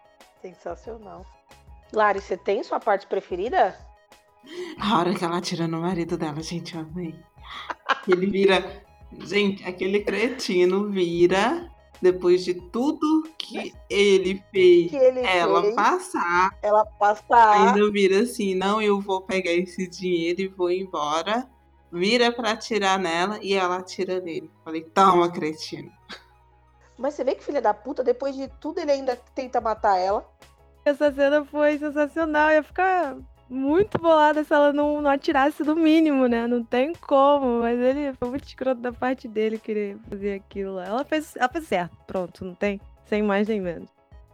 [0.41, 1.23] Sensacional.
[1.93, 3.77] Lari, você tem sua parte preferida?
[4.81, 7.13] A hora que ela tira no marido dela, gente, eu amei.
[8.07, 8.83] Ele vira.
[9.19, 16.51] Gente, aquele cretino vira depois de tudo que ele fez, que ele ela fez, passar,
[16.61, 21.47] ela passar, ainda vira assim, não, eu vou pegar esse dinheiro e vou embora.
[21.89, 24.51] Vira para atirar nela e ela atira nele.
[24.63, 25.89] Falei, toma, cretino.
[26.97, 30.27] Mas você vê que filha da puta, depois de tudo ele ainda tenta matar ela.
[30.83, 33.15] Essa cena foi sensacional, ia ficar
[33.49, 36.47] muito bolada se ela não, não atirasse do mínimo, né?
[36.47, 37.61] Não tem como.
[37.61, 40.85] Mas ele foi muito escroto da parte dele querer fazer aquilo lá.
[40.85, 42.79] Ela fez, ela fez certo, pronto, não tem.
[43.05, 43.89] Sem mais nem menos.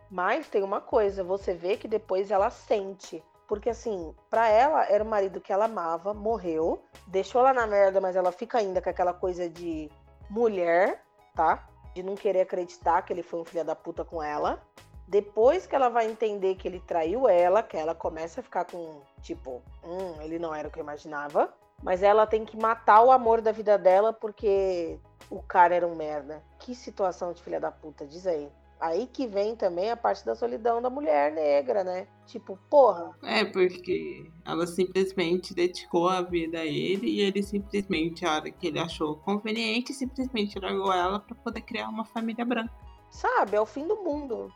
[0.09, 3.23] Mas tem uma coisa, você vê que depois ela sente.
[3.47, 7.99] Porque assim, para ela era o marido que ela amava, morreu, deixou ela na merda,
[7.99, 9.89] mas ela fica ainda com aquela coisa de
[10.29, 11.03] mulher,
[11.35, 11.67] tá?
[11.93, 14.61] De não querer acreditar que ele foi um filho da puta com ela.
[15.07, 19.01] Depois que ela vai entender que ele traiu ela, que ela começa a ficar com,
[19.21, 21.53] tipo, hum, ele não era o que eu imaginava.
[21.81, 24.97] Mas ela tem que matar o amor da vida dela porque
[25.29, 26.41] o cara era um merda.
[26.59, 28.47] Que situação de filha da puta, diz aí.
[28.79, 32.07] aí que vem também a parte da solidão da mulher negra, né?
[32.25, 33.11] Tipo, porra.
[33.23, 38.67] É, porque ela simplesmente dedicou a vida a ele e ele simplesmente, a hora que
[38.67, 42.73] ele achou conveniente, simplesmente largou ela para poder criar uma família branca.
[43.09, 44.51] Sabe, é o fim do mundo.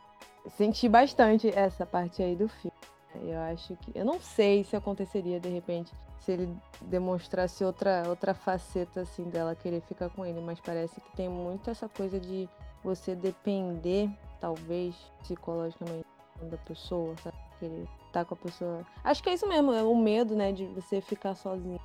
[0.50, 2.78] Senti bastante essa parte aí do filme.
[3.16, 3.98] Eu acho que.
[3.98, 9.56] Eu não sei se aconteceria de repente se ele demonstrasse outra, outra faceta assim dela
[9.56, 12.50] querer ficar com ele, mas parece que tem muito essa coisa de
[12.84, 16.06] você depender, talvez, psicologicamente
[16.42, 17.38] da pessoa, sabe?
[17.60, 18.86] Querer estar com a pessoa.
[19.04, 21.80] Acho que é isso mesmo, é o medo, né, de você ficar sozinho.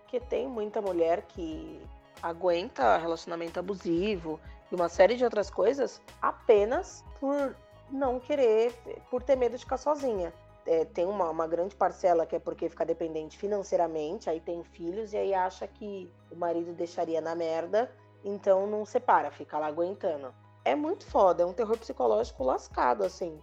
[0.00, 1.80] Porque tem muita mulher que
[2.22, 4.40] aguenta relacionamento abusivo
[4.74, 7.54] uma série de outras coisas apenas por
[7.90, 8.72] não querer,
[9.10, 10.32] por ter medo de ficar sozinha.
[10.66, 15.12] É, tem uma, uma grande parcela que é porque fica dependente financeiramente, aí tem filhos
[15.12, 17.90] e aí acha que o marido deixaria na merda,
[18.24, 20.34] então não separa, fica lá aguentando.
[20.64, 23.38] É muito foda, é um terror psicológico lascado, assim.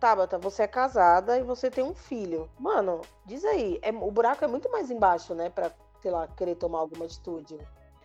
[0.00, 2.50] Tabata, você é casada e você tem um filho.
[2.58, 6.54] Mano, diz aí, é, o buraco é muito mais embaixo, né, pra, sei lá, querer
[6.54, 7.58] tomar alguma atitude.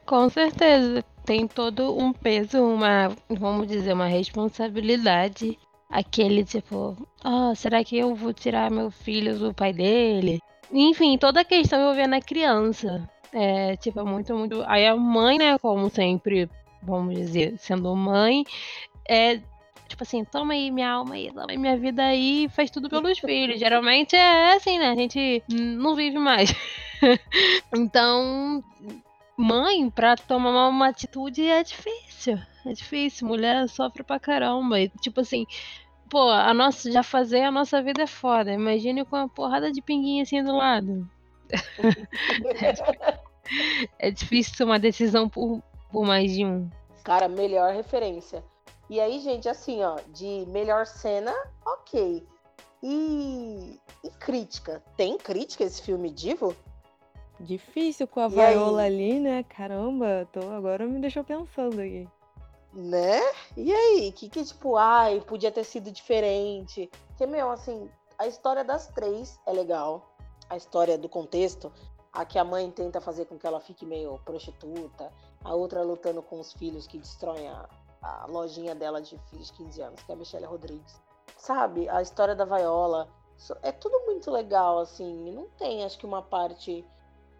[0.07, 7.83] Com certeza, tem todo um peso, uma, vamos dizer, uma responsabilidade aquele tipo, oh, será
[7.83, 10.39] que eu vou tirar meu filho do pai dele?
[10.71, 13.09] Enfim, toda a questão envolvendo a criança.
[13.33, 14.63] É, tipo, muito, muito.
[14.67, 16.49] Aí a mãe, né, como sempre,
[16.81, 18.43] vamos dizer, sendo mãe,
[19.07, 19.39] é
[19.87, 23.19] tipo assim, toma aí minha alma aí, toma aí minha vida aí faz tudo pelos
[23.19, 23.59] filhos.
[23.59, 24.89] Geralmente é assim, né?
[24.89, 26.53] A gente não vive mais.
[27.73, 28.61] então,
[29.37, 32.37] mãe, pra tomar uma atitude é difícil.
[32.65, 33.27] É difícil.
[33.27, 34.81] Mulher sofre pra caramba.
[34.81, 35.45] E, tipo assim,
[36.09, 38.51] pô, a nossa, já fazer a nossa vida é foda.
[38.51, 41.07] Imagine com uma porrada de pinguinha assim do lado.
[43.99, 46.69] é difícil tomar decisão por, por mais de um.
[47.03, 48.43] Cara, melhor referência.
[48.89, 51.33] E aí, gente, assim, ó, de melhor cena,
[51.65, 52.25] ok.
[52.81, 54.83] E, e crítica?
[54.95, 56.55] Tem crítica esse filme Divo?
[57.39, 59.43] Difícil com a Viola ali, né?
[59.43, 62.07] Caramba, tô, agora me deixou pensando aqui.
[62.73, 63.21] Né?
[63.55, 64.11] E aí?
[64.11, 66.89] Que que, tipo, ai, podia ter sido diferente.
[67.15, 70.15] Que, meu, assim, a história das três é legal.
[70.49, 71.71] A história do contexto.
[72.11, 75.13] A que a mãe tenta fazer com que ela fique meio prostituta.
[75.43, 77.69] A outra lutando com os filhos que destroem a,
[78.01, 80.99] a lojinha dela de filhos de 15 anos, que é a Michelle Rodrigues.
[81.37, 81.87] Sabe?
[81.87, 83.07] A história da Viola.
[83.61, 85.31] É tudo muito legal, assim.
[85.31, 86.83] Não tem, acho que, uma parte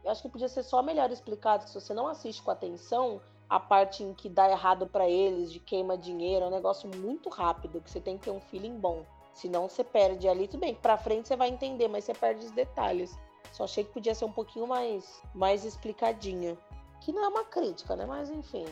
[0.08, 3.60] eu acho que podia ser só melhor explicado, se você não assiste com atenção, a
[3.60, 7.82] parte em que dá errado para eles, de queima dinheiro, é um negócio muito rápido,
[7.82, 9.04] que você tem que ter um feeling bom.
[9.34, 12.52] Senão você perde ali, tudo bem, pra frente você vai entender, mas você perde os
[12.52, 13.20] detalhes.
[13.52, 16.58] Só achei que podia ser um pouquinho mais, mais explicadinho.
[17.02, 18.06] Que não é uma crítica, né?
[18.06, 18.66] Mas enfim.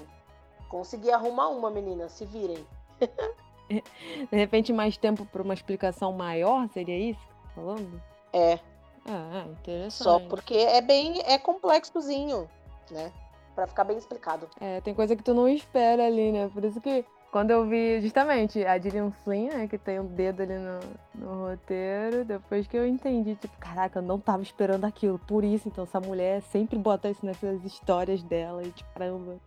[0.69, 2.65] Consegui arrumar uma, menina, se virem.
[4.31, 8.01] De repente, mais tempo para uma explicação maior, seria isso que tá falando?
[8.31, 8.59] É,
[9.05, 10.03] ah, interessante.
[10.03, 11.21] Só porque é bem.
[11.25, 12.49] é complexozinho,
[12.89, 13.11] né?
[13.53, 14.49] Pra ficar bem explicado.
[14.59, 16.49] É, tem coisa que tu não espera ali, né?
[16.53, 20.41] Por isso que quando eu vi justamente a Gillian Flynn, né, que tem um dedo
[20.41, 20.79] ali no,
[21.13, 25.19] no, roteiro, depois que eu entendi, tipo, caraca, eu não tava esperando aquilo.
[25.19, 29.37] Por isso, então, essa mulher sempre bota isso nessas histórias dela e, tipo, caramba.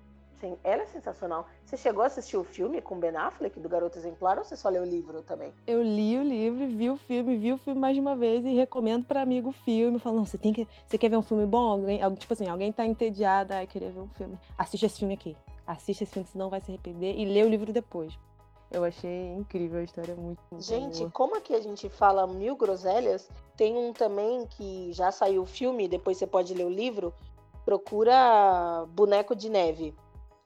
[0.41, 1.47] Sim, ela é sensacional.
[1.65, 4.69] Você chegou a assistir o filme com Ben Affleck, do Garoto Exemplar, ou você só
[4.69, 5.53] leu o livro também?
[5.67, 8.55] Eu li o livro, vi o filme, vi o filme mais de uma vez e
[8.55, 9.99] recomendo para amigo o filme.
[9.99, 10.67] Falo, não, você tem que.
[10.87, 11.73] Você quer ver um filme bom?
[11.73, 14.39] Alguém, tipo assim, alguém tá entediado, ai, queria ver um filme.
[14.57, 15.37] Assiste esse filme aqui.
[15.67, 17.19] Assiste esse filme, senão vai se arrepender.
[17.19, 18.17] E lê o livro depois.
[18.71, 21.11] Eu achei incrível a história, muito Gente, boa.
[21.11, 25.89] como aqui a gente fala mil groselhas, tem um também que já saiu o filme,
[25.89, 27.13] depois você pode ler o livro.
[27.65, 29.95] Procura Boneco de Neve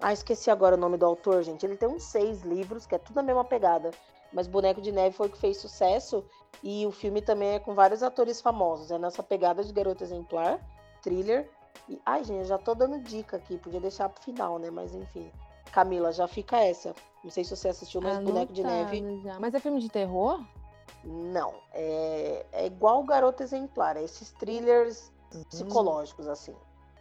[0.03, 1.65] ah, esqueci agora o nome do autor, gente.
[1.65, 3.93] Ele tem uns seis livros, que é tudo a mesma pegada.
[4.33, 6.25] Mas Boneco de Neve foi o que fez sucesso.
[6.61, 8.91] E o filme também é com vários atores famosos.
[8.91, 10.59] É nessa pegada de Garota Exemplar,
[11.03, 11.49] thriller.
[11.89, 13.57] E, ai, gente, eu já tô dando dica aqui.
[13.59, 14.71] Podia deixar pro final, né?
[14.71, 15.31] Mas enfim.
[15.71, 16.95] Camila, já fica essa.
[17.23, 19.23] Não sei se você assistiu, mas Boneco de Neve.
[19.23, 19.39] Já.
[19.39, 20.45] Mas é filme de terror?
[21.05, 21.55] Não.
[21.73, 23.97] É, é igual Garota Exemplar.
[23.97, 25.45] É esses thrillers uhum.
[25.45, 26.57] psicológicos, assim.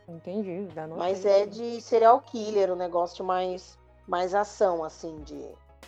[0.07, 5.43] Entendi, dá Mas é de serial killer, um negócio mais, mais ação, assim, de.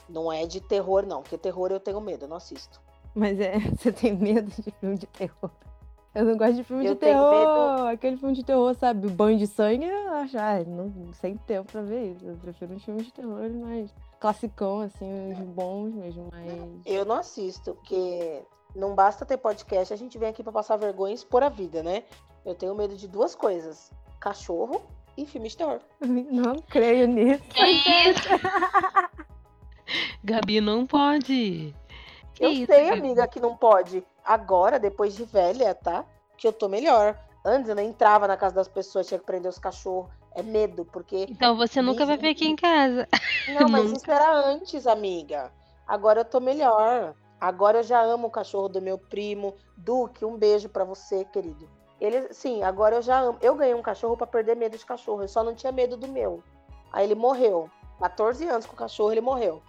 [0.10, 2.82] Não é de terror, não, porque terror eu tenho medo, eu não assisto.
[3.15, 5.49] Mas é, você tem medo de filme de terror?
[6.13, 7.32] Eu não gosto de filme eu de terror.
[7.32, 7.88] Medo...
[7.88, 9.10] Aquele filme de terror, sabe?
[9.10, 12.26] Banho de sangue, eu acho, ah, não, sem tempo pra ver isso.
[12.26, 16.86] Eu prefiro uns filmes de terror mais classicão, assim, os bons mesmo, mas.
[16.86, 18.43] Eu não assisto, porque
[18.76, 21.82] não basta ter podcast, a gente vem aqui para passar vergonha e expor a vida,
[21.82, 22.04] né?
[22.45, 23.91] Eu tenho medo de duas coisas
[24.23, 24.81] cachorro
[25.17, 25.79] e filme de terror.
[26.01, 27.43] Não creio nisso.
[27.49, 28.29] Que isso?
[30.23, 31.75] Gabi, não pode.
[32.33, 32.99] Que eu isso, sei, Gabi?
[32.99, 34.03] amiga, que não pode.
[34.23, 36.05] Agora, depois de velha, tá?
[36.38, 37.19] Que eu tô melhor.
[37.45, 40.09] Antes eu não entrava na casa das pessoas, tinha que prender os cachorros.
[40.33, 41.27] É medo, porque.
[41.29, 43.07] Então você nunca vai vir aqui em casa.
[43.49, 43.97] Não, mas Nunca.
[43.97, 45.51] isso era antes, amiga.
[45.86, 47.13] Agora eu tô melhor.
[47.39, 49.53] Agora eu já amo o cachorro do meu primo.
[49.77, 51.69] Duque, um beijo pra você, querido.
[52.03, 53.37] Ele, sim, agora eu já amo.
[53.41, 55.21] Eu ganhei um cachorro pra perder medo de cachorro.
[55.21, 56.43] Eu só não tinha medo do meu.
[56.91, 57.69] Aí ele morreu.
[57.97, 59.61] 14 anos com o cachorro, ele morreu.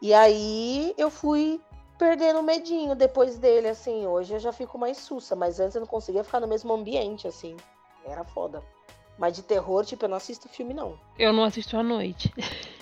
[0.00, 1.60] E aí eu fui
[1.98, 4.06] perdendo o medinho depois dele, assim.
[4.06, 7.28] Hoje eu já fico mais sussa, mas antes eu não conseguia ficar no mesmo ambiente,
[7.28, 7.54] assim.
[8.06, 8.62] Era foda.
[9.18, 10.98] Mas de terror, tipo, eu não assisto filme, não.
[11.18, 12.32] Eu não assisto à noite.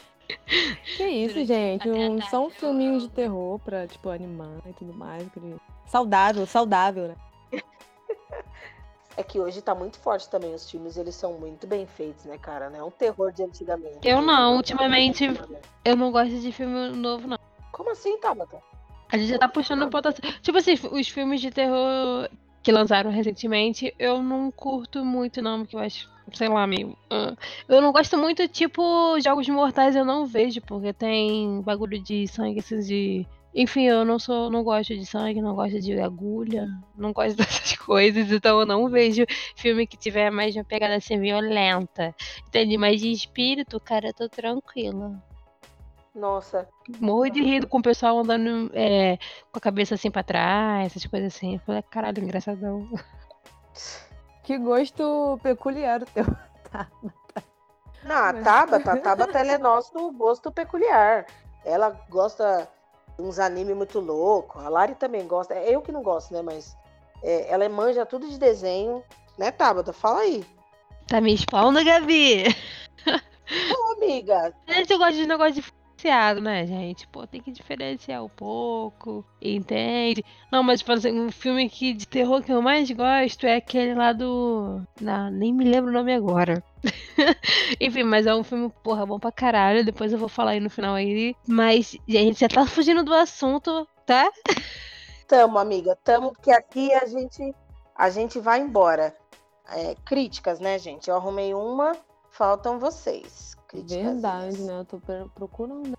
[0.97, 1.89] Que isso, gente?
[1.91, 5.27] Um, só um filminho de terror pra, tipo, animar e tudo mais.
[5.27, 7.17] aquele- Saudável, saudável, né?
[9.23, 10.53] É que hoje tá muito forte também.
[10.53, 12.69] Os filmes, eles são muito bem feitos, né, cara?
[12.69, 13.99] Não é um terror de antigamente.
[14.03, 15.29] Eu não, ultimamente-
[15.85, 17.39] Eu não gosto de filme novo, não.
[17.71, 18.59] Como assim, Tabata?
[19.13, 20.13] A gente já tá puxando pra outra.
[20.43, 22.29] Tipo assim, os filmes de terror
[22.65, 26.97] que lançaram recentemente, eu não curto muito, não, porque eu acho, sei lá, meio.
[27.09, 27.37] ah.
[27.69, 28.83] Eu não gosto muito, tipo,
[29.21, 33.25] Jogos Mortais eu não vejo, porque tem bagulho de sangue, esses de.
[33.55, 37.77] Enfim, eu não sou, não gosto de sangue, não gosto de agulha, não gosto dessas
[37.77, 42.15] coisas, então eu não vejo filme que tiver mais uma pegada assim violenta.
[42.47, 42.79] Entende?
[42.79, 45.23] Mas de espírito, cara, eu tô tranquila.
[46.15, 46.69] Nossa,
[47.01, 49.17] Morro de rir com o pessoal andando é,
[49.51, 51.55] com a cabeça assim pra trás, essas coisas assim.
[51.55, 52.89] Eu falei, caralho, engraçadão.
[54.45, 56.25] Que gosto peculiar o teu.
[56.73, 56.89] Tá.
[58.03, 61.27] não, a Tabata, a Tabata ela é nosso gosto peculiar.
[61.65, 62.67] Ela gosta
[63.23, 64.63] uns animes muito loucos.
[64.65, 65.55] A Lari também gosta.
[65.55, 66.43] É eu que não gosto, né?
[66.43, 66.77] Mas
[67.23, 69.03] é, ela manja tudo de desenho.
[69.39, 69.93] Né, Tabata?
[69.93, 70.45] Fala aí.
[71.07, 72.45] Tá me expondo, Gabi?
[73.07, 75.63] Ô, amiga, gente gosta de negócio
[76.03, 77.07] diferenciado, né, gente?
[77.07, 80.25] Pô, tem que diferenciar um pouco, entende?
[80.51, 83.95] Não, mas, tipo assim, um filme que, de terror que eu mais gosto é aquele
[83.95, 84.83] lá do...
[85.01, 86.63] Não, nem me lembro o nome agora.
[87.81, 89.85] Enfim, mas é um filme, porra, bom pra caralho.
[89.85, 91.37] Depois eu vou falar aí no final aí.
[91.47, 94.31] Mas, gente, já tá fugindo do assunto, tá?
[95.29, 95.97] tamo, amiga.
[96.03, 97.55] Tamo, porque aqui a gente,
[97.95, 99.17] a gente vai embora.
[99.69, 101.09] É, críticas, né, gente?
[101.09, 101.93] Eu arrumei uma,
[102.31, 103.57] faltam vocês.
[103.73, 104.05] Críticas.
[104.05, 104.81] Verdade, né?
[104.81, 105.97] Eu tô pro- procurando.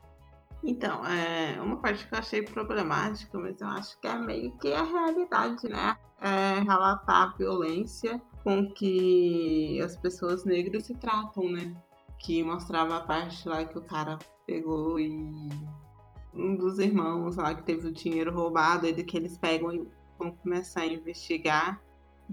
[0.63, 4.71] Então, é, uma parte que eu achei problemática, mas eu acho que é meio que
[4.71, 5.97] a realidade, né?
[6.21, 11.75] É relatar a violência com que as pessoas negras se tratam, né?
[12.17, 15.09] Que mostrava a parte lá que o cara pegou e
[16.33, 19.86] um dos irmãos lá que teve o dinheiro roubado, e que eles pegam e
[20.17, 21.81] vão começar a investigar,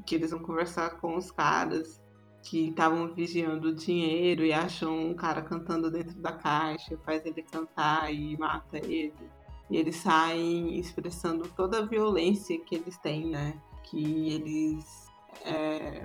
[0.07, 2.01] que eles vão conversar com os caras
[2.43, 7.43] que estavam vigiando o dinheiro e acham um cara cantando dentro da caixa, faz ele
[7.43, 9.13] cantar e mata ele.
[9.69, 13.55] E eles saem expressando toda a violência que eles têm, né?
[13.85, 15.07] Que eles
[15.45, 16.05] é,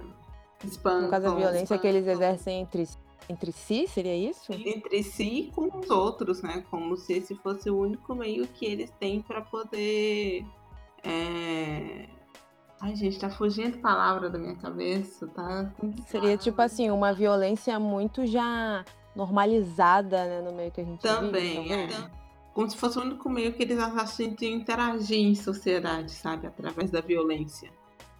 [0.63, 1.01] espancam.
[1.03, 2.87] No caso, a violência que eles exercem entre,
[3.27, 4.51] entre si, seria isso?
[4.51, 6.63] entre si e com os outros, né?
[6.69, 10.45] Como se esse fosse o único meio que eles têm para poder.
[11.03, 12.07] é,
[12.81, 15.71] Ai, gente, tá fugindo palavra da minha cabeça, tá?
[16.07, 18.83] Seria tipo assim, uma violência muito já
[19.15, 21.73] normalizada, né, no meio que a gente Também, vive.
[21.73, 21.87] é.
[21.87, 22.11] talvez.
[22.53, 26.47] Como se fosse o único meio que eles acham de interagir em sociedade, sabe?
[26.47, 27.69] Através da violência.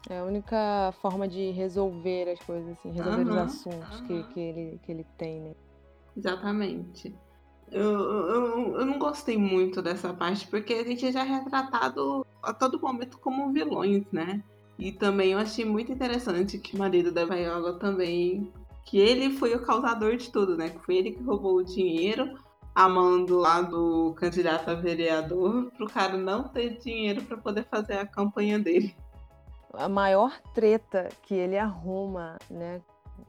[0.09, 4.23] É a única forma de resolver as coisas, assim, resolver os Aham, assuntos que, aham.
[4.33, 5.51] que, ele, que ele tem, né?
[6.15, 7.15] Exatamente.
[7.71, 12.53] Eu, eu, eu não gostei muito dessa parte, porque a gente já é retratado a
[12.53, 14.43] todo momento como vilões, né?
[14.77, 18.51] E também eu achei muito interessante que o marido da Viola também.
[18.83, 20.69] Que ele foi o causador de tudo, né?
[20.69, 22.37] Que foi ele que roubou o dinheiro,
[22.73, 28.05] amando lá do candidato a vereador, pro cara não ter dinheiro para poder fazer a
[28.05, 28.95] campanha dele.
[29.73, 32.79] A maior treta que ele arruma, né?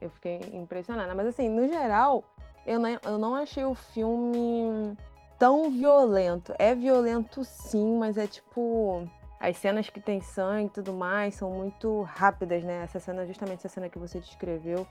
[0.00, 1.14] Eu fiquei impressionada.
[1.14, 2.22] Mas assim, no geral,
[2.66, 4.96] eu não, eu não achei o filme
[5.38, 6.54] tão violento.
[6.58, 9.08] É violento sim, mas é tipo.
[9.38, 12.82] As cenas que tem sangue e tudo mais são muito rápidas, né?
[12.84, 14.86] Essa cena, justamente essa cena que você descreveu,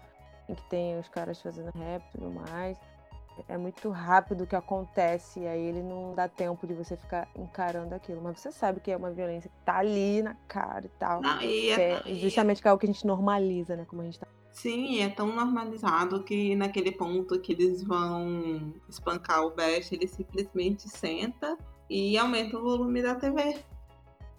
[0.48, 2.78] em que tem os caras fazendo rap e tudo mais.
[3.50, 7.28] É muito rápido o que acontece, e aí ele não dá tempo de você ficar
[7.36, 8.22] encarando aquilo.
[8.22, 11.22] Mas você sabe que é uma violência que tá ali na cara e tal.
[11.22, 13.84] Não, e é- é e justamente que é algo que a gente normaliza, né?
[13.86, 14.28] Como a gente tá.
[14.56, 20.88] Sim, é tão normalizado que naquele ponto que eles vão espancar o Bash, ele simplesmente
[20.88, 21.58] senta
[21.90, 23.58] e aumenta o volume da TV.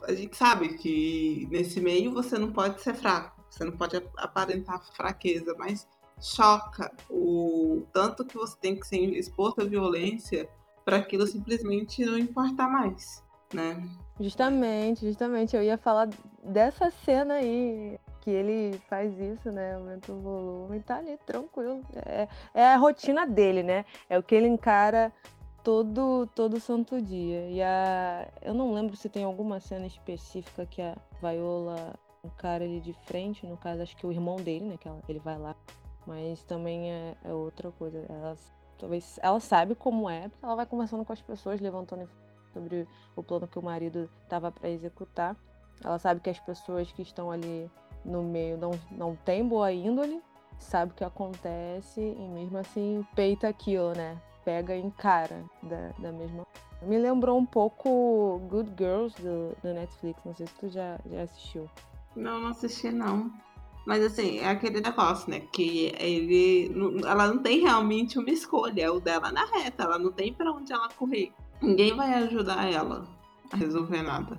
[0.02, 4.10] A gente sabe que nesse meio você não pode ser fraco, você não pode ap-
[4.16, 5.86] aparentar fraqueza, mas
[6.18, 10.48] choca o tanto que você tem que ser exposto à violência
[10.82, 13.86] para aquilo simplesmente não importar mais, né?
[14.18, 15.54] Justamente, justamente.
[15.54, 16.08] Eu ia falar
[16.42, 19.76] dessa cena aí, que ele faz isso, né?
[19.76, 21.80] Aumenta o volume tá ali, tranquilo.
[22.04, 23.84] É, é a rotina dele, né?
[24.10, 25.12] É o que ele encara
[25.62, 27.48] todo, todo santo dia.
[27.48, 28.26] E a...
[28.42, 33.46] eu não lembro se tem alguma cena específica que a Viola encara ele de frente,
[33.46, 34.76] no caso, acho que o irmão dele, né?
[34.76, 35.54] Que ela, ele vai lá.
[36.04, 38.04] Mas também é, é outra coisa.
[38.08, 38.36] Ela,
[38.76, 42.10] talvez ela sabe como é, porque ela vai conversando com as pessoas, levantando
[42.52, 45.36] sobre o plano que o marido estava para executar.
[45.84, 47.70] Ela sabe que as pessoas que estão ali
[48.06, 50.22] no meio não, não têm boa índole,
[50.58, 54.16] sabe o que acontece e mesmo assim peita aquilo, né?
[54.44, 56.46] Pega em cara da, da mesma.
[56.82, 61.22] Me lembrou um pouco Good Girls do, do Netflix, não sei se tu já, já
[61.22, 61.68] assistiu.
[62.14, 63.30] Não, não assisti não.
[63.86, 65.40] Mas assim, é aquele negócio, né?
[65.52, 66.72] Que ele.
[67.06, 70.50] Ela não tem realmente uma escolha, é o dela na reta, ela não tem para
[70.50, 71.32] onde ela correr.
[71.62, 73.06] Ninguém vai ajudar ela
[73.52, 74.36] a resolver nada.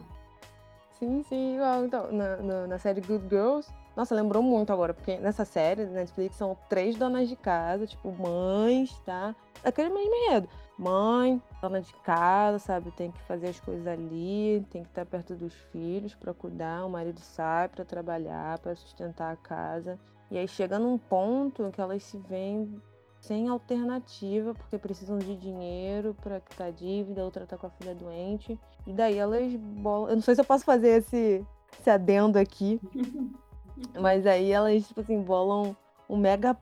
[0.99, 1.57] Sim, sim.
[1.85, 5.91] Então, na, na, na, série Good Girls, nossa, lembrou muito agora, porque nessa série da
[5.91, 9.35] Netflix são três donas de casa, tipo, mães, tá?
[9.63, 10.49] Aquele mesmo enredo.
[10.77, 12.91] Mãe, dona de casa, sabe?
[12.91, 16.85] Tem que fazer as coisas ali, tem que estar perto dos filhos para cuidar.
[16.85, 19.99] O marido sai para trabalhar, para sustentar a casa.
[20.31, 22.81] E aí chega num ponto que elas se veem
[23.20, 28.59] sem alternativa, porque precisam de dinheiro para quitar dívida, outra tá com a filha doente.
[28.86, 30.09] E daí elas bolam.
[30.09, 31.45] Eu não sei se eu posso fazer esse,
[31.80, 32.80] esse adendo aqui.
[33.99, 35.76] mas aí elas, tipo assim, bolam
[36.09, 36.57] um mega.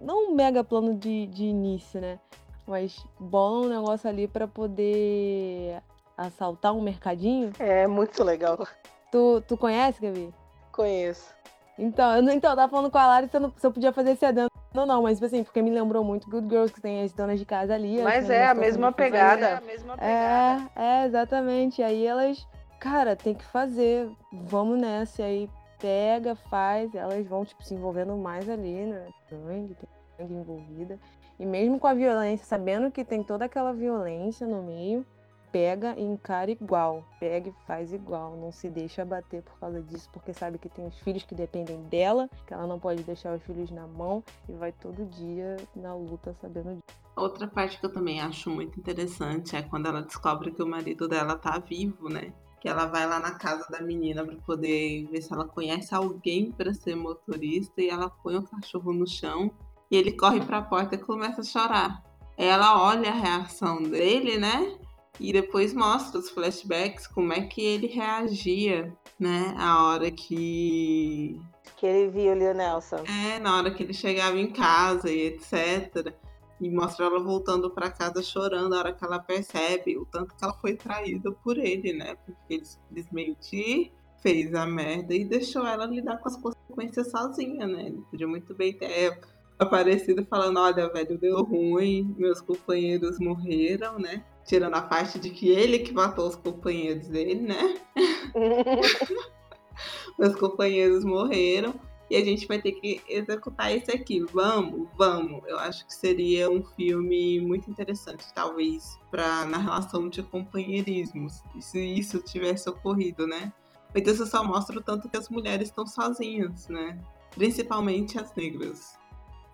[0.00, 2.18] Não um mega plano de, de início, né?
[2.66, 5.82] Mas bolam um negócio ali para poder
[6.16, 7.52] assaltar um mercadinho.
[7.58, 8.66] É muito legal.
[9.10, 10.32] Tu, tu conhece, Gabi?
[10.70, 11.34] Conheço.
[11.78, 13.92] Então, eu, então, eu tava falando com a Lara se eu, não, se eu podia
[13.92, 16.80] fazer esse adendo não, não, mas tipo assim, porque me lembrou muito Good Girls, que
[16.80, 18.02] tem as donas de casa ali.
[18.02, 19.46] Mas é a mesma pegada.
[19.46, 20.70] É a mesma pegada.
[20.74, 21.80] É, é, exatamente.
[21.80, 22.44] Aí elas,
[22.80, 25.22] cara, tem que fazer, vamos nessa.
[25.22, 29.06] E aí pega, faz, elas vão, tipo, se envolvendo mais ali, né?
[29.28, 30.98] Sangue, tem sangue envolvida.
[31.38, 35.06] E mesmo com a violência, sabendo que tem toda aquela violência no meio,
[35.54, 40.10] pega e encara igual, pega e faz igual, não se deixa abater por causa disso,
[40.12, 43.42] porque sabe que tem os filhos que dependem dela, que ela não pode deixar os
[43.44, 46.98] filhos na mão e vai todo dia na luta sabendo disso.
[47.14, 51.06] Outra parte que eu também acho muito interessante é quando ela descobre que o marido
[51.06, 52.32] dela tá vivo, né?
[52.60, 56.50] Que ela vai lá na casa da menina para poder ver se ela conhece alguém
[56.50, 59.52] para ser motorista e ela põe o cachorro no chão
[59.88, 62.02] e ele corre para a porta e começa a chorar.
[62.36, 64.76] Ela olha a reação dele, né?
[65.20, 71.40] E depois mostra os flashbacks como é que ele reagia, né, a hora que
[71.76, 73.04] que ele viu o Leo Nelson.
[73.04, 76.14] É, na hora que ele chegava em casa e etc.
[76.60, 80.44] E mostra ela voltando para casa chorando, a hora que ela percebe o tanto que
[80.44, 82.14] ela foi traída por ele, né?
[82.24, 83.92] Porque ele simplesmente
[84.22, 87.88] fez a merda e deixou ela lidar com as consequências sozinha, né?
[87.88, 89.20] Ele podia muito bem ter
[89.58, 94.24] aparecido falando, olha, velho, deu ruim, meus companheiros morreram, né?
[94.44, 97.78] Tirando a parte de que ele que matou os companheiros dele, né?
[100.18, 101.74] Meus companheiros morreram
[102.10, 104.20] e a gente vai ter que executar isso aqui.
[104.32, 105.42] Vamos, vamos.
[105.46, 111.28] Eu acho que seria um filme muito interessante, talvez, para na relação de companheirismo,
[111.60, 113.52] se isso tivesse ocorrido, né?
[113.94, 116.98] Mas isso só mostra o tanto que as mulheres estão sozinhas, né?
[117.30, 118.98] Principalmente as negras.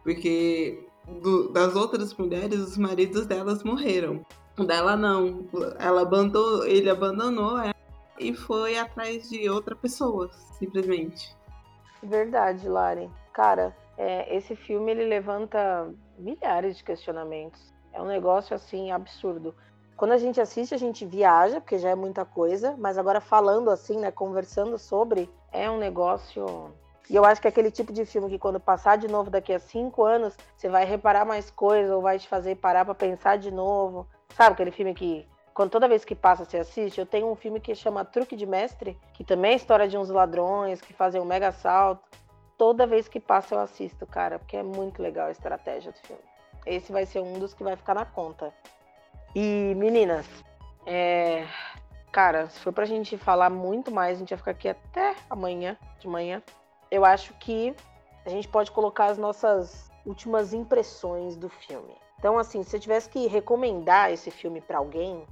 [0.02, 0.86] Porque
[1.22, 4.24] do, das outras mulheres, os maridos delas morreram
[4.64, 5.46] dela não.
[5.78, 7.74] Ela abandonou, ele abandonou ela
[8.18, 11.34] e foi atrás de outra pessoa, simplesmente.
[12.02, 13.10] Verdade, Lari.
[13.32, 17.72] Cara, é, esse filme ele levanta milhares de questionamentos.
[17.92, 19.54] É um negócio assim absurdo.
[19.96, 23.70] Quando a gente assiste, a gente viaja, porque já é muita coisa, mas agora falando
[23.70, 26.72] assim, né, conversando sobre, é um negócio.
[27.10, 29.52] E eu acho que é aquele tipo de filme que quando passar de novo daqui
[29.52, 33.36] a cinco anos, você vai reparar mais coisas ou vai te fazer parar para pensar
[33.36, 34.06] de novo.
[34.34, 36.98] Sabe aquele filme que, quando toda vez que passa você assiste?
[36.98, 40.08] Eu tenho um filme que chama Truque de Mestre, que também é história de uns
[40.08, 42.02] ladrões que fazem um mega assalto.
[42.56, 46.22] Toda vez que passa eu assisto, cara, porque é muito legal a estratégia do filme.
[46.66, 48.52] Esse vai ser um dos que vai ficar na conta.
[49.34, 50.26] E, meninas,
[50.86, 51.46] é...
[52.12, 55.76] cara, se for pra gente falar muito mais, a gente vai ficar aqui até amanhã,
[55.98, 56.42] de manhã.
[56.90, 57.74] Eu acho que
[58.26, 61.94] a gente pode colocar as nossas últimas impressões do filme.
[62.20, 65.26] Então, assim, se eu tivesse que recomendar esse filme para alguém,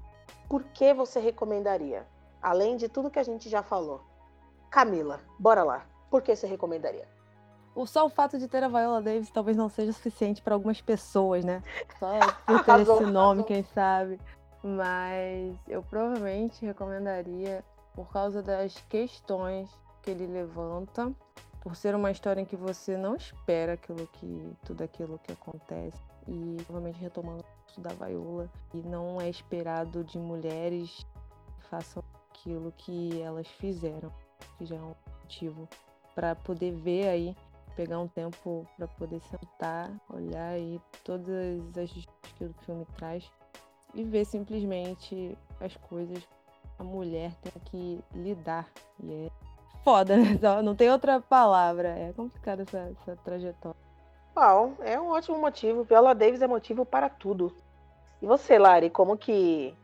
[0.49, 2.05] por que você recomendaria?
[2.43, 4.01] Além de tudo que a gente já falou.
[4.71, 5.87] Camila, bora lá.
[6.11, 7.07] Por que você recomendaria?
[7.79, 10.81] o, só o fato de ter a Viola Davis talvez não seja suficiente para algumas
[10.81, 11.63] pessoas, né?
[11.99, 14.19] Só por ter esse nome, quem sabe.
[14.63, 17.65] Mas eu provavelmente recomendaria
[17.95, 19.71] por causa das questões
[20.03, 21.13] que ele levanta,
[21.61, 26.08] por ser uma história em que você não espera aquilo que tudo aquilo que acontece
[26.29, 27.45] e provavelmente retomando
[27.77, 31.07] o da Viola e não é esperado de mulheres
[31.57, 34.13] que façam aquilo que elas fizeram,
[34.57, 35.69] que já é um motivo
[36.15, 37.37] para poder ver aí,
[37.75, 41.91] pegar um tempo para poder sentar, olhar aí todas as
[42.37, 43.31] que o filme traz
[43.95, 46.27] e ver simplesmente as coisas
[46.79, 48.69] a mulher tem que lidar.
[49.03, 49.31] E é
[49.83, 50.39] foda, né?
[50.63, 51.89] Não tem outra palavra.
[51.89, 53.78] É complicada essa, essa trajetória.
[54.81, 55.85] É um ótimo motivo.
[55.85, 57.53] Viola Davis é motivo para tudo.
[58.23, 59.75] E você, Lari, como que,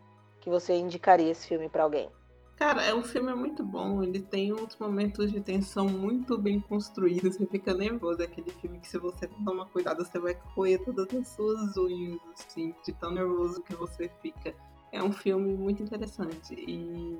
[0.40, 2.09] que você indicaria esse filme para alguém?
[2.57, 4.02] Cara, é um filme muito bom.
[4.02, 7.36] Ele tem uns momentos de tensão muito bem construídos.
[7.36, 8.22] Você fica nervoso.
[8.22, 11.76] É aquele filme que, se você não tomar cuidado, você vai correr todas as suas
[11.76, 14.55] unhas, assim, de tão nervoso que você fica.
[14.92, 17.18] É um filme muito interessante e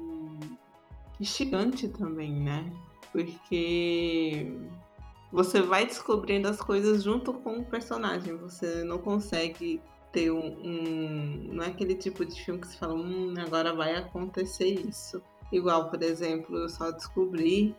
[1.19, 2.73] instigante também, né?
[3.11, 4.57] Porque
[5.35, 8.37] você vai descobrindo as coisas junto com o personagem.
[8.37, 9.83] Você não consegue
[10.13, 13.97] ter um, um, Não é aquele tipo de filme que você fala, hum, agora vai
[13.97, 15.21] acontecer isso.
[15.51, 17.75] Igual, por exemplo, eu só descobri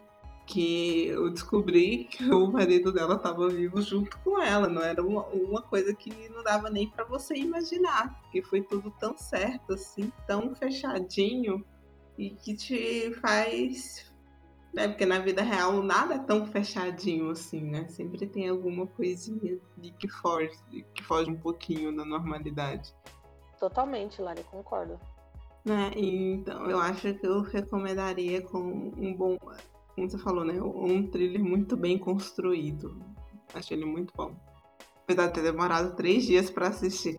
[0.46, 4.68] que eu descobri que o marido dela estava vivo junto com ela.
[4.68, 8.94] Não era uma, uma coisa que não dava nem para você imaginar, porque foi tudo
[9.00, 11.66] tão certo, assim, tão fechadinho
[12.18, 14.14] e que te faz
[14.76, 14.90] né?
[14.90, 17.88] Porque na vida real nada é tão fechadinho assim, né?
[17.88, 20.52] Sempre tem alguma coisinha de que foge,
[20.94, 22.94] que foge um pouquinho da normalidade.
[23.58, 25.00] Totalmente, Lari, concordo.
[25.64, 25.92] Né?
[25.96, 29.38] Então, eu acho que eu recomendaria com um bom,
[29.96, 30.62] como você falou, né?
[30.62, 33.02] Um thriller muito bem construído.
[33.54, 34.36] Acho ele muito bom.
[35.04, 37.16] Apesar de ter demorado três dias para assistir.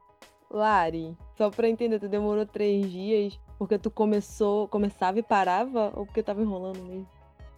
[0.51, 6.05] Lari, só pra entender, tu demorou três dias porque tu começou, começava e parava ou
[6.05, 7.16] porque tava enrolando mesmo?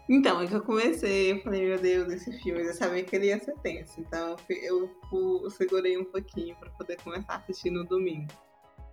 [0.08, 3.26] Então, é que eu comecei, eu falei, meu Deus, esse filme, eu sabia que ele
[3.26, 4.00] ia ser tenso.
[4.00, 8.32] Então eu, eu, eu segurei um pouquinho para poder começar a assistir no domingo.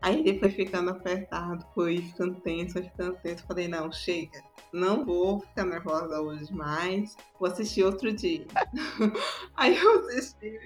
[0.01, 3.45] Aí ele foi ficando apertado, foi ficando tenso, ficando tenso.
[3.47, 4.43] Falei, não, chega,
[4.74, 8.45] não vou ficar nervosa hoje mais, vou assistir outro dia.
[9.55, 10.59] Aí eu assisti.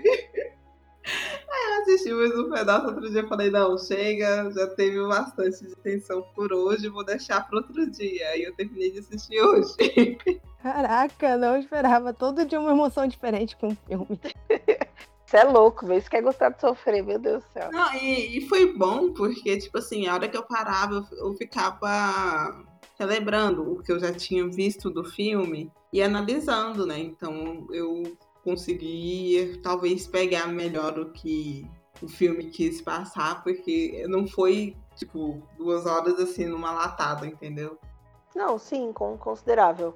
[1.90, 6.54] Assisti mais um pedaço, outro dia falei, não, chega, já teve bastante de tensão por
[6.54, 8.28] hoje, vou deixar para outro dia.
[8.30, 9.74] Aí eu terminei de assistir hoje.
[10.62, 12.14] Caraca, não esperava.
[12.14, 14.20] Todo dia uma emoção diferente com o filme.
[15.26, 17.72] Você é louco, vê se quer gostar de sofrer, meu Deus do céu.
[17.72, 21.34] Não, e, e, foi bom, porque, tipo assim, a hora que eu parava, eu, eu
[21.34, 22.66] ficava
[22.98, 27.00] celebrando o que eu já tinha visto do filme e analisando, né?
[27.00, 28.04] Então eu
[28.44, 31.68] conseguir talvez pegar melhor o que
[32.02, 37.78] o filme quis passar, porque não foi, tipo, duas horas assim numa latada, entendeu?
[38.36, 39.96] Não, sim, com considerável.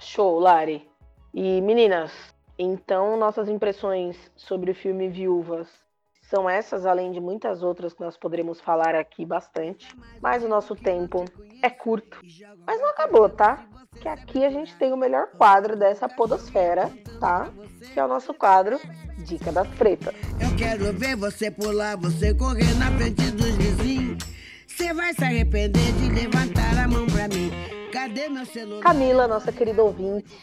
[0.00, 0.88] Show, Lari.
[1.34, 2.12] E meninas,
[2.58, 5.81] então nossas impressões sobre o filme Viúvas
[6.32, 9.94] são essas, além de muitas outras que nós poderemos falar aqui bastante.
[10.18, 11.26] Mas o nosso tempo
[11.62, 12.20] é curto.
[12.66, 13.66] Mas não acabou, tá?
[14.00, 17.50] Que aqui a gente tem o melhor quadro dessa podosfera, tá?
[17.92, 18.80] Que é o nosso quadro
[19.18, 20.14] Dica das Pretas.
[20.40, 24.24] Eu quero ver você pular, você correr na frente dos vizinhos.
[24.66, 27.50] Você vai se arrepender de levantar a mão pra mim.
[27.92, 28.82] Cadê meu celular?
[28.82, 30.34] Camila, nossa querida ouvinte,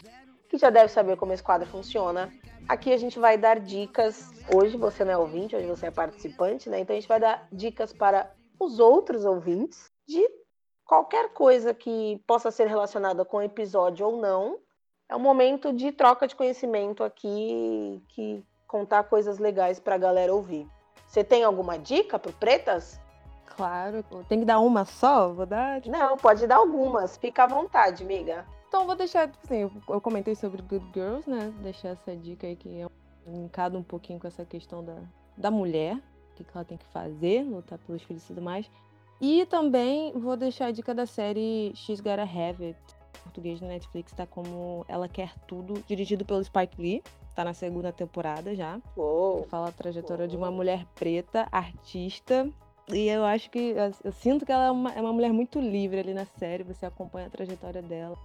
[0.50, 2.30] que já deve saber como esse quadro funciona,
[2.70, 4.30] Aqui a gente vai dar dicas.
[4.54, 6.78] Hoje você não é ouvinte, hoje você é participante, né?
[6.78, 8.30] Então a gente vai dar dicas para
[8.60, 10.24] os outros ouvintes de
[10.84, 14.58] qualquer coisa que possa ser relacionada com o episódio ou não.
[15.08, 20.32] É um momento de troca de conhecimento aqui, que contar coisas legais para a galera
[20.32, 20.64] ouvir.
[21.08, 23.00] Você tem alguma dica para Pretas?
[23.46, 25.32] Claro, tem que dar uma só?
[25.32, 25.84] Vou dar?
[25.86, 27.16] Não, pode dar algumas.
[27.16, 28.46] Fica à vontade, amiga.
[28.70, 31.52] Então vou deixar, tipo assim, eu comentei sobre Good Girls, né?
[31.60, 32.86] Deixar essa dica aí que é
[33.26, 34.94] linkado um pouquinho com essa questão da,
[35.36, 38.70] da mulher, o que, que ela tem que fazer, lutar pelos filhos e tudo mais.
[39.20, 42.78] E também vou deixar a dica da série She's Gotta Have It,
[43.18, 47.02] em português na Netflix, tá como Ela Quer Tudo, dirigido pelo Spike Lee,
[47.34, 48.80] tá na segunda temporada já.
[48.96, 50.30] Uou, fala a trajetória uou.
[50.30, 52.48] de uma mulher preta, artista,
[52.88, 55.98] e eu acho que eu sinto que ela é uma, é uma mulher muito livre
[55.98, 58.16] ali na série, você acompanha a trajetória dela.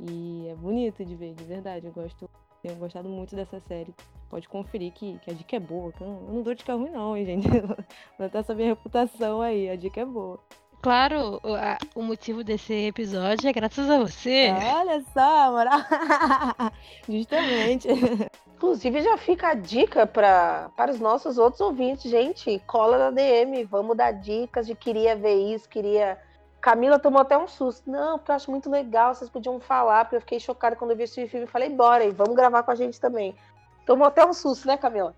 [0.00, 1.86] E é bonito de ver, de verdade.
[1.86, 2.28] Eu gosto,
[2.62, 3.94] tenho gostado muito dessa série.
[4.30, 5.92] Pode conferir que, que a dica é boa.
[6.00, 7.48] eu, não, eu não dou dica ruim, não, hein, gente.
[8.18, 10.38] Não tá essa minha reputação aí, a dica é boa.
[10.80, 14.52] Claro, o, a- o motivo desse episódio é graças a você.
[14.76, 15.80] Olha só, moral.
[17.08, 17.88] Justamente.
[18.54, 22.08] Inclusive, já fica a dica pra, para os nossos outros ouvintes.
[22.10, 26.18] Gente, cola na DM, vamos dar dicas de queria ver isso, queria.
[26.60, 27.90] Camila tomou até um susto.
[27.90, 30.96] Não, porque eu acho muito legal, vocês podiam falar, porque eu fiquei chocada quando eu
[30.96, 33.34] vi esse filme e falei, bora, e vamos gravar com a gente também.
[33.86, 35.14] Tomou até um susto, né, Camila?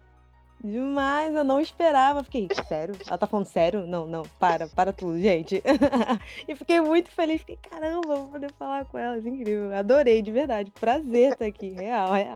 [0.63, 2.23] Demais, eu não esperava.
[2.23, 2.95] Fiquei, sério?
[3.07, 3.87] Ela tá falando sério?
[3.87, 5.63] Não, não, para, para tudo, gente.
[6.47, 7.41] e fiquei muito feliz.
[7.41, 9.25] Fiquei, caramba, vou poder falar com elas.
[9.25, 9.75] Incrível.
[9.75, 10.71] Adorei, de verdade.
[10.71, 11.71] Prazer estar aqui.
[11.71, 12.35] Real, real.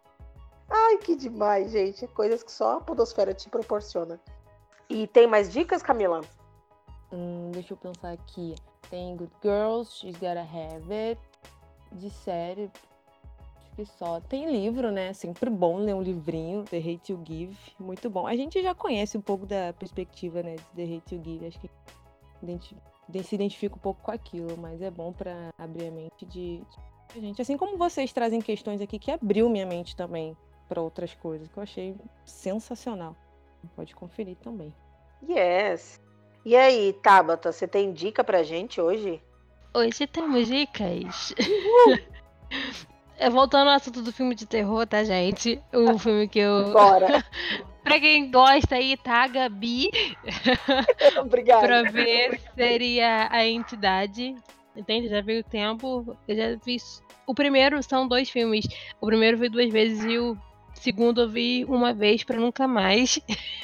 [0.70, 2.06] Ai, que demais, gente.
[2.08, 4.18] Coisas que só a Podosfera te proporciona.
[4.88, 6.22] E tem mais dicas, Camila?
[7.14, 8.56] Hum, deixa eu pensar aqui.
[8.90, 11.20] Tem Good Girls, She's Gotta Have It.
[11.92, 12.68] De série,
[13.56, 14.20] acho que só.
[14.20, 15.12] Tem livro, né?
[15.12, 17.56] Sempre bom ler um livrinho, The Hate You Give.
[17.78, 18.26] Muito bom.
[18.26, 20.56] A gente já conhece um pouco da perspectiva, né?
[20.56, 21.46] De The Hate You Give.
[21.46, 21.70] Acho que
[23.22, 26.60] se identifica um pouco com aquilo, mas é bom pra abrir a mente de,
[27.14, 27.40] de gente.
[27.40, 30.36] Assim como vocês trazem questões aqui que abriu minha mente também
[30.68, 33.14] pra outras coisas, que eu achei sensacional.
[33.76, 34.74] Pode conferir também.
[35.22, 36.03] Yes.
[36.44, 39.20] E aí, Tabata, você tem dica pra gente hoje?
[39.72, 41.34] Hoje temos dicas.
[43.16, 45.60] É, Voltando ao assunto do filme de terror, tá, gente?
[45.72, 46.72] O filme que eu.
[46.72, 47.24] Bora.
[47.82, 49.90] Pra quem gosta aí, tá, Gabi,
[51.20, 51.66] Obrigada.
[51.66, 54.34] pra ver seria a entidade.
[54.74, 55.08] Entende?
[55.08, 56.16] Já veio o tempo.
[56.26, 56.76] Eu já vi.
[57.26, 58.66] O primeiro são dois filmes.
[59.00, 60.36] O primeiro vi duas vezes e o
[60.84, 63.18] segundo eu vi uma vez pra nunca mais.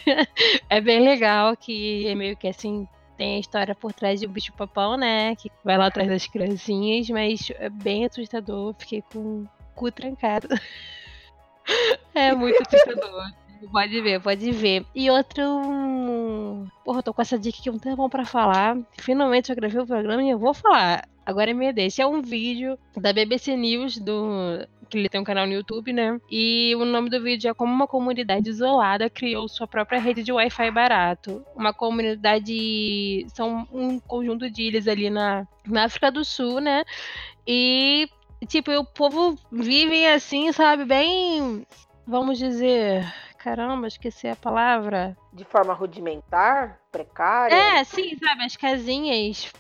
[0.71, 2.89] é bem legal que é meio que assim.
[3.18, 5.37] Tem a história por trás de um bicho papão, né?
[5.37, 8.75] Que vai lá atrás das criancinhas, mas é bem assustador.
[8.79, 10.49] Fiquei com o cu trancado.
[12.12, 13.31] É muito assustador.
[13.71, 14.85] Pode ver, pode ver.
[14.93, 15.45] E outro.
[16.85, 18.77] Porra, eu tô com essa dica que um tempão pra falar.
[18.99, 21.07] Finalmente eu gravei o programa e eu vou falar.
[21.25, 22.03] Agora é minha deixa.
[22.03, 24.66] É um vídeo da BBC News, do.
[24.91, 26.20] Que ele tem um canal no YouTube, né?
[26.30, 30.32] E o nome do vídeo é Como uma comunidade isolada criou sua própria rede de
[30.32, 31.45] Wi-Fi barato.
[31.55, 33.24] Uma comunidade.
[33.34, 36.84] São um conjunto de ilhas ali na, na África do Sul, né?
[37.47, 38.09] E.
[38.49, 40.84] Tipo, o povo vive assim, sabe?
[40.84, 41.66] Bem.
[42.07, 43.05] Vamos dizer.
[43.38, 45.16] Caramba, esqueci a palavra.
[45.32, 47.55] De forma rudimentar, precária.
[47.55, 49.51] É, sim, sabe, as casinhas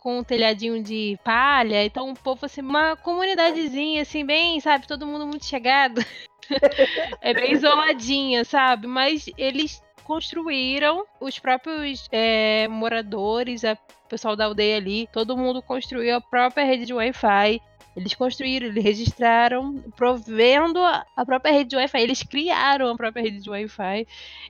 [0.00, 5.06] com um telhadinho de palha, então o povo assim, uma comunidadezinha assim, bem, sabe, todo
[5.06, 6.04] mundo muito chegado.
[7.20, 8.86] é bem isoladinha, sabe?
[8.86, 13.76] Mas eles construíram os próprios é, moradores, a
[14.08, 17.60] pessoal da aldeia ali, todo mundo construiu a própria rede de Wi-Fi.
[18.00, 22.00] Eles construíram, eles registraram, provendo a própria rede de Wi-Fi.
[22.00, 24.06] Eles criaram a própria rede de Wi-Fi,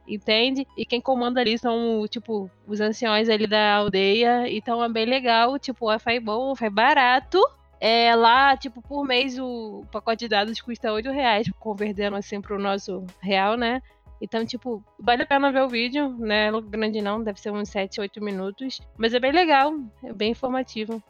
[0.07, 0.67] entende?
[0.77, 4.49] E quem comanda ali são, tipo, os anciões ali da aldeia.
[4.49, 7.41] Então é bem legal, tipo, Wi-Fi bom, Wi-Fi barato.
[7.81, 12.59] É, lá, tipo, por mês o pacote de dados custa 8 reais, convertendo assim pro
[12.59, 13.83] nosso real, né?
[14.21, 16.49] Então, tipo, vale a pena ver o vídeo, né?
[16.49, 18.81] É grande não, deve ser uns 7, 8 minutos.
[18.97, 19.73] Mas é bem legal,
[20.05, 21.03] é bem informativo.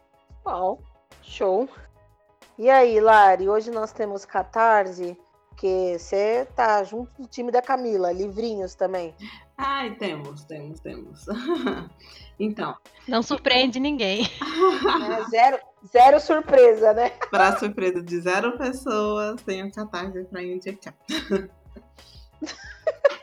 [0.44, 0.80] Bom,
[1.22, 1.68] show.
[2.60, 5.16] E aí, Lari, hoje nós temos Catarse,
[5.56, 9.14] que você tá junto do time da Camila, livrinhos também.
[9.56, 11.24] Ai, temos, temos, temos.
[12.38, 12.76] então,
[13.08, 14.24] Não surpreende ninguém.
[14.24, 15.24] né?
[15.32, 15.58] Zero,
[15.90, 17.08] zero surpresa, né?
[17.30, 20.94] para surpresa de zero pessoas, tenho catarse para indicar.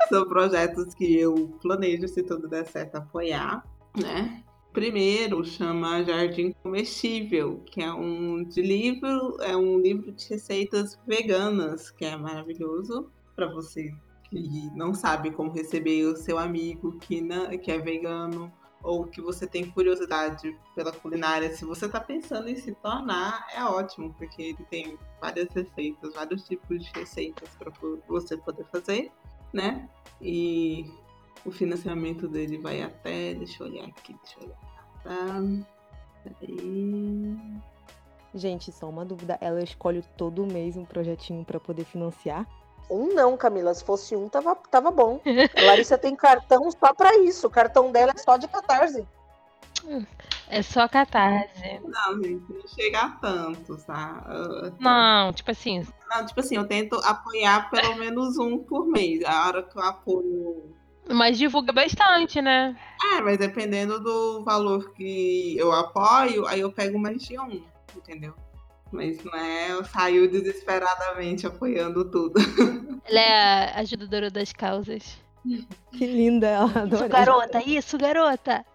[0.10, 3.64] São projetos que eu planejo, se tudo der certo, apoiar,
[3.96, 4.44] né?
[4.78, 12.06] Primeiro chama Jardim Comestível, que é um livro, é um livro de receitas veganas, que
[12.06, 13.92] é maravilhoso para você
[14.30, 18.54] que não sabe como receber o seu amigo que, não, que é vegano
[18.84, 21.52] ou que você tem curiosidade pela culinária.
[21.56, 26.44] Se você está pensando em se tornar, é ótimo, porque ele tem várias receitas, vários
[26.44, 27.72] tipos de receitas para
[28.08, 29.12] você poder fazer,
[29.52, 29.90] né?
[30.22, 30.86] E
[31.48, 33.34] o financiamento dele vai até.
[33.34, 34.58] Deixa eu olhar aqui, deixa eu olhar.
[35.04, 36.34] Tá.
[36.40, 37.38] Peraí.
[38.36, 39.38] Gente, só uma dúvida.
[39.40, 42.46] Ela escolhe todo mês um projetinho pra poder financiar?
[42.90, 43.74] Um não, Camila.
[43.74, 45.22] Se fosse um, tava, tava bom.
[45.58, 47.48] A Larissa tem cartão só pra isso.
[47.48, 49.08] O cartão dela é só de Catarse.
[50.50, 51.80] É só catarse.
[51.84, 54.26] Não, gente, não chega a tanto, tá?
[54.80, 59.24] Não, tipo assim, Não, tipo assim, eu tento apoiar pelo menos um por mês.
[59.24, 60.76] A hora que eu apoio.
[61.10, 62.76] Mas divulga bastante, né?
[63.14, 67.64] É, mas dependendo do valor que eu apoio, aí eu pego mais de um,
[67.96, 68.34] entendeu?
[68.92, 72.36] Mas não é, eu saio desesperadamente apoiando tudo.
[73.06, 75.18] Ela é a ajudadora das causas.
[75.92, 77.08] Que linda ela, Isso, adorei.
[77.10, 78.66] garota, isso, garota.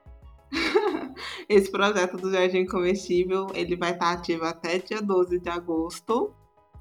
[1.49, 6.33] Esse projeto do Jardim Comestível, ele vai estar ativo até dia 12 de agosto,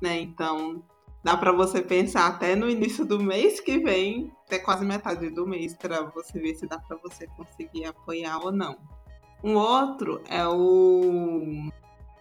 [0.02, 0.18] né?
[0.20, 0.82] Então,
[1.24, 5.48] dá para você pensar até no início do mês que vem, até quase metade do
[5.48, 8.78] mês, para você ver se dá para você conseguir apoiar ou não.
[9.44, 11.70] Um outro é o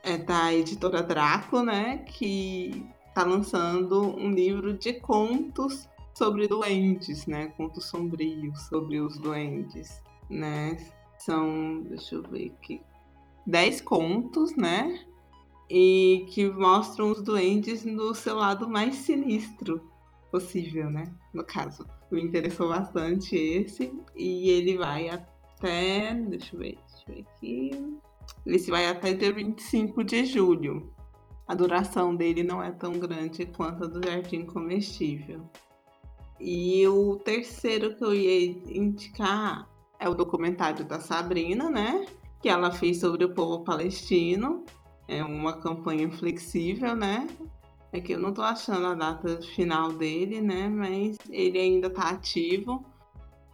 [0.03, 7.49] é da editora Draco, né, que está lançando um livro de contos sobre doentes, né,
[7.57, 10.77] contos sombrios sobre os doentes, né?
[11.19, 12.81] São, deixa eu ver aqui,
[13.47, 15.05] dez contos, né?
[15.71, 19.81] E que mostram os doentes no seu lado mais sinistro
[20.29, 21.15] possível, né?
[21.33, 27.15] No caso, me interessou bastante esse e ele vai até, deixa eu ver, deixa eu
[27.15, 27.95] ver aqui.
[28.45, 30.93] Esse vai até dia 25 de julho.
[31.47, 35.41] A duração dele não é tão grande quanto a do Jardim Comestível.
[36.41, 38.47] E o terceiro que eu ia
[38.77, 39.69] indicar
[39.99, 42.07] é o documentário da Sabrina, né?
[42.41, 44.65] Que ela fez sobre o povo palestino
[45.11, 47.27] é uma campanha flexível, né?
[47.93, 50.69] É que eu não tô achando a data final dele, né?
[50.69, 52.85] Mas ele ainda tá ativo.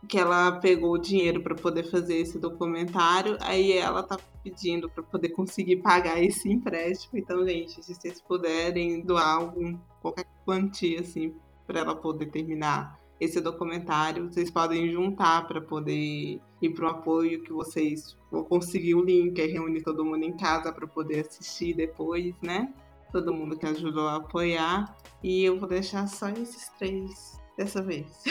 [0.06, 5.02] Que ela pegou o dinheiro para poder fazer esse documentário, aí ela tá pedindo para
[5.02, 7.18] poder conseguir pagar esse empréstimo.
[7.18, 11.34] Então, gente, se vocês puderem doar algum, qualquer quantia assim
[11.66, 17.42] para ela poder terminar esse documentário, vocês podem juntar para poder ir para o apoio
[17.42, 21.74] que vocês vão conseguir o link, aí reunir todo mundo em casa para poder assistir
[21.74, 22.72] depois, né?
[23.10, 24.94] Todo mundo que ajudou a apoiar.
[25.22, 28.24] E eu vou deixar só esses três dessa vez.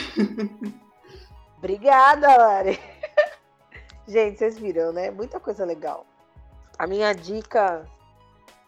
[1.58, 2.80] Obrigada, Lari.
[4.08, 5.10] Gente, vocês viram, né?
[5.10, 6.06] Muita coisa legal.
[6.78, 7.90] A minha dica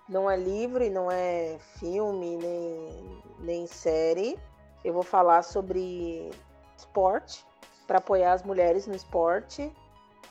[0.10, 4.40] não é livro e não é filme, nem, nem série
[4.88, 6.32] eu vou falar sobre
[6.78, 7.46] esporte,
[7.86, 9.70] para apoiar as mulheres no esporte.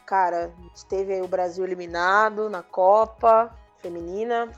[0.07, 0.51] Cara,
[0.89, 4.51] teve aí o Brasil eliminado na Copa Feminina,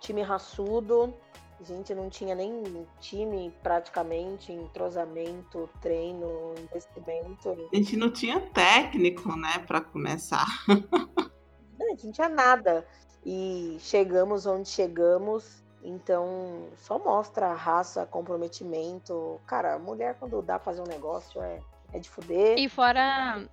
[0.00, 1.14] time raçudo.
[1.60, 7.50] A gente não tinha nem time praticamente, entrosamento, treino, investimento.
[7.72, 10.46] A gente não tinha técnico, né, para começar.
[11.78, 12.86] Não, a gente não tinha nada.
[13.22, 19.40] E chegamos onde chegamos então, só mostra raça, comprometimento.
[19.46, 21.60] Cara, mulher quando dá pra fazer um negócio é,
[21.92, 22.58] é de fuder.
[22.58, 23.46] E fora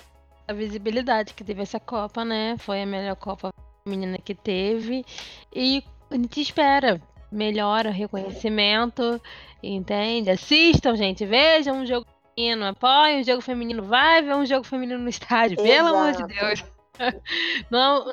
[0.47, 2.57] a visibilidade que teve essa Copa, né?
[2.57, 3.53] Foi a melhor Copa
[3.83, 5.05] feminina que teve.
[5.53, 6.99] E a gente espera
[7.31, 9.21] melhora, reconhecimento,
[9.61, 10.31] entende?
[10.31, 14.99] Assistam, gente, vejam um jogo feminino, apoiem um jogo feminino, vai ver um jogo feminino
[14.99, 15.69] no estádio, Exato.
[15.69, 16.65] pelo amor de Deus.
[17.69, 18.11] Não,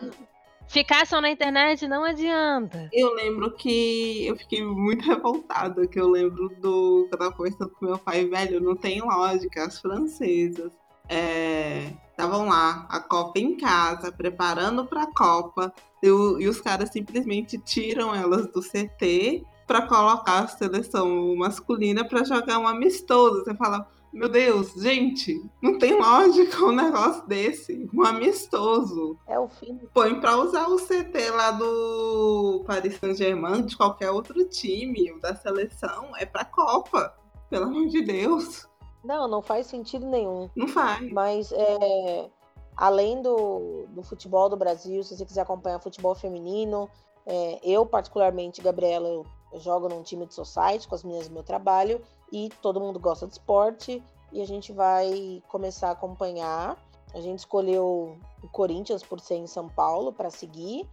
[0.70, 2.88] Ficar só na internet não adianta.
[2.92, 7.86] Eu lembro que eu fiquei muito revoltada, que eu lembro do eu tava conversando com
[7.86, 10.70] meu pai, velho, não tem lógica, as francesas
[12.08, 17.58] estavam é, lá, a Copa em casa, preparando para a Copa, e os caras simplesmente
[17.58, 23.42] tiram elas do CT para colocar a seleção masculina para jogar um amistoso.
[23.42, 27.88] Você fala, meu Deus, gente, não tem lógica um negócio desse.
[27.94, 29.16] Um amistoso.
[29.26, 29.78] É o fim.
[29.94, 35.34] Põe pra usar o CT lá do Paris Saint-Germain, de qualquer outro time, ou da
[35.36, 37.14] seleção, é pra Copa.
[37.48, 38.68] Pelo amor de Deus.
[39.04, 40.50] Não, não faz sentido nenhum.
[40.56, 41.10] Não faz.
[41.12, 42.30] Mas é,
[42.76, 46.88] além do, do futebol do Brasil, se você quiser acompanhar futebol feminino,
[47.26, 51.34] é, eu, particularmente, Gabriela, eu eu jogo num time de society com as meninas do
[51.34, 52.00] meu trabalho
[52.32, 54.02] e todo mundo gosta de esporte
[54.32, 56.76] e a gente vai começar a acompanhar.
[57.12, 60.88] A gente escolheu o Corinthians por ser em São Paulo para seguir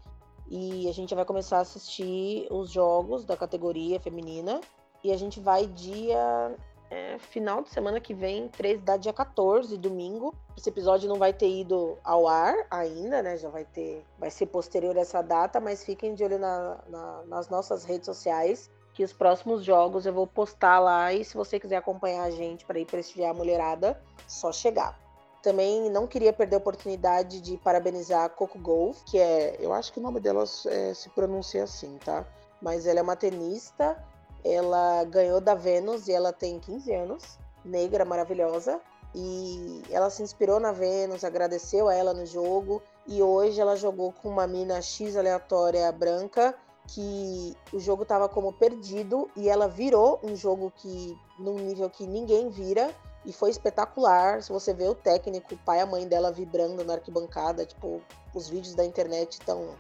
[0.50, 4.62] e a gente vai começar a assistir os jogos da categoria feminina
[5.04, 6.56] e a gente vai dia
[6.90, 10.34] é, final de semana que vem, 13, da dia 14, domingo.
[10.58, 13.38] Esse episódio não vai ter ido ao ar ainda, né?
[13.38, 14.06] Já vai ter.
[14.18, 18.06] Vai ser posterior a essa data, mas fiquem de olho na, na, nas nossas redes
[18.06, 18.70] sociais.
[18.98, 21.14] Que os próximos jogos eu vou postar lá.
[21.14, 25.00] E se você quiser acompanhar a gente para ir prestigiar a mulherada, só chegar.
[25.42, 29.56] Também não queria perder a oportunidade de parabenizar a Coco Golf, que é.
[29.60, 32.26] Eu acho que o nome dela é, se pronuncia assim, tá?
[32.60, 33.96] Mas ela é uma tenista
[34.44, 38.80] ela ganhou da Vênus e ela tem 15 anos, negra, maravilhosa.
[39.16, 42.82] E ela se inspirou na Vênus, agradeceu a ela no jogo.
[43.06, 46.56] E hoje ela jogou com uma mina X aleatória branca,
[46.88, 52.08] que o jogo estava como perdido e ela virou um jogo que num nível que
[52.08, 52.94] ninguém vira
[53.26, 54.42] e foi espetacular.
[54.42, 58.02] Se você vê o técnico, o pai e a mãe dela vibrando na arquibancada, tipo,
[58.34, 59.76] os vídeos da internet estão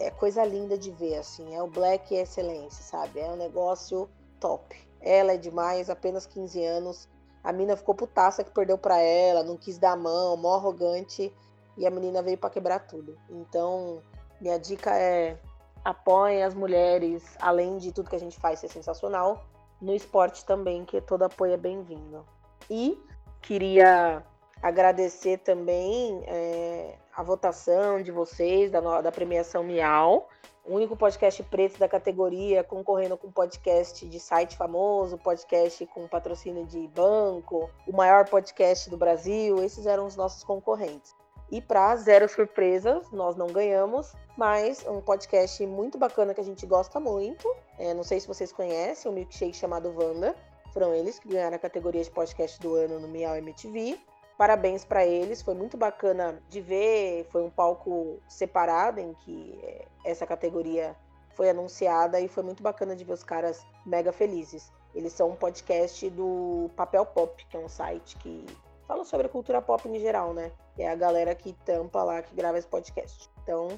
[0.00, 1.54] é coisa linda de ver, assim.
[1.54, 3.20] É o Black Excelência, sabe?
[3.20, 4.08] É um negócio
[4.40, 4.74] top.
[5.00, 7.08] Ela é demais, apenas 15 anos.
[7.44, 11.32] A mina ficou putaça que perdeu pra ela, não quis dar a mão, mó arrogante.
[11.76, 13.16] e a menina veio para quebrar tudo.
[13.30, 14.02] Então,
[14.40, 15.38] minha dica é
[15.84, 19.44] apoiem as mulheres, além de tudo que a gente faz ser sensacional,
[19.80, 22.24] no esporte também, que todo apoio é bem-vindo.
[22.68, 22.98] E
[23.40, 24.22] queria
[24.62, 30.28] agradecer também é, a votação de vocês, da, da premiação Miau
[30.64, 36.66] o único podcast preto da categoria, concorrendo com podcast de site famoso, podcast com patrocínio
[36.66, 39.62] de banco, o maior podcast do Brasil.
[39.64, 41.14] Esses eram os nossos concorrentes.
[41.50, 46.64] E para zero surpresas, nós não ganhamos, mas um podcast muito bacana que a gente
[46.64, 47.52] gosta muito.
[47.76, 50.36] É, não sei se vocês conhecem, um milkshake chamado Wanda.
[50.72, 53.98] Foram eles que ganharam a categoria de podcast do ano no Miau MTV.
[54.38, 57.26] Parabéns para eles, foi muito bacana de ver.
[57.30, 60.94] Foi um palco separado em que é, essa categoria
[61.34, 64.72] foi anunciada e foi muito bacana de ver os caras mega felizes.
[64.94, 68.46] Eles são um podcast do Papel Pop, que é um site que
[68.90, 70.50] fala sobre a cultura pop em geral, né?
[70.76, 73.30] É a galera que tampa lá, que grava esse podcast.
[73.40, 73.68] Então.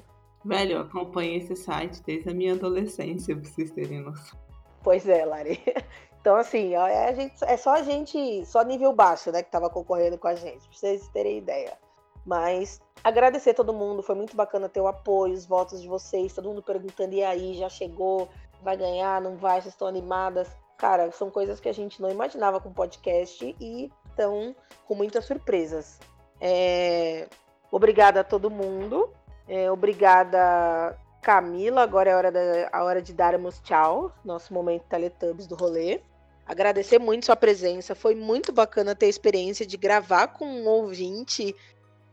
[0.43, 4.39] Velho, eu acompanho esse site desde a minha adolescência, pra vocês terem noção.
[4.81, 5.61] Pois é, Lari.
[6.23, 9.69] Então, assim, é, a gente, é só a gente, só nível baixo, né, que tava
[9.69, 11.77] concorrendo com a gente, pra vocês terem ideia.
[12.25, 16.47] Mas agradecer todo mundo, foi muito bacana ter o apoio, os votos de vocês, todo
[16.47, 18.29] mundo perguntando, e aí, já chegou,
[18.61, 20.47] vai ganhar, não vai, vocês estão animadas.
[20.77, 24.55] Cara, são coisas que a gente não imaginava com podcast e estão
[24.87, 25.99] com muitas surpresas.
[26.39, 27.27] É...
[27.71, 29.09] Obrigada a todo mundo.
[29.47, 31.81] É, obrigada, Camila.
[31.81, 34.11] Agora é a hora, da, a hora de darmos tchau.
[34.23, 35.99] Nosso momento Teletubbies do rolê.
[36.45, 37.95] Agradecer muito sua presença.
[37.95, 41.55] Foi muito bacana ter a experiência de gravar com um ouvinte,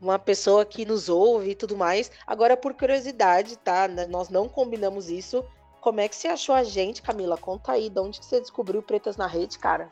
[0.01, 2.11] uma pessoa que nos ouve e tudo mais.
[2.27, 3.87] Agora, por curiosidade, tá?
[4.09, 5.45] Nós não combinamos isso.
[5.81, 7.37] Como é que você achou a gente, Camila?
[7.37, 9.89] Conta aí, de onde você descobriu Pretas na Rede, cara?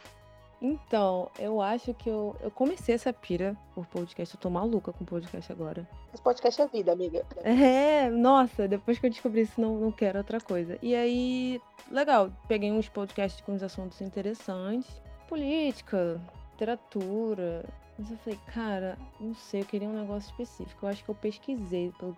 [0.61, 4.35] Então, eu acho que eu, eu comecei essa pira por podcast.
[4.35, 5.89] Eu tô maluca com podcast agora.
[6.11, 7.25] Mas podcast é vida, amiga.
[7.45, 10.77] É, nossa, depois que eu descobri isso, não, não quero outra coisa.
[10.83, 14.91] E aí, legal, peguei uns podcasts com uns assuntos interessantes.
[15.29, 16.21] Política,
[16.53, 17.65] literatura.
[17.97, 20.87] Mas eu falei, cara, não sei, eu queria um negócio específico.
[20.87, 22.17] Eu acho que eu pesquisei, pelo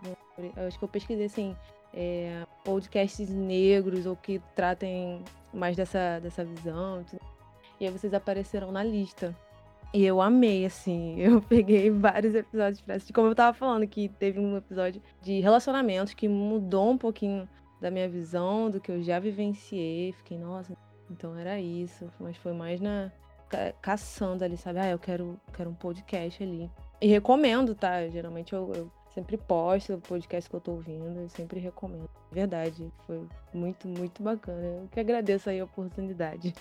[0.57, 1.55] eu acho que eu pesquisei, assim,
[1.93, 5.23] é, podcasts negros ou que tratem
[5.53, 7.05] mais dessa, dessa visão.
[7.05, 7.21] Tudo
[7.81, 9.35] e aí vocês apareceram na lista.
[9.93, 11.17] E eu amei, assim.
[11.19, 13.13] Eu peguei vários episódios assistir.
[13.13, 17.49] Como eu tava falando, que teve um episódio de relacionamentos que mudou um pouquinho
[17.81, 20.13] da minha visão, do que eu já vivenciei.
[20.13, 20.77] Fiquei, nossa,
[21.11, 22.09] então era isso.
[22.21, 23.11] Mas foi mais na.
[23.83, 24.79] caçando ali, sabe?
[24.79, 26.71] Ah, eu quero, quero um podcast ali.
[27.01, 28.07] E recomendo, tá?
[28.09, 31.21] Geralmente eu, eu sempre posto o podcast que eu tô ouvindo.
[31.21, 32.09] Eu sempre recomendo.
[32.31, 32.93] Verdade.
[33.07, 34.63] Foi muito, muito bacana.
[34.63, 36.55] Eu que agradeço aí a oportunidade.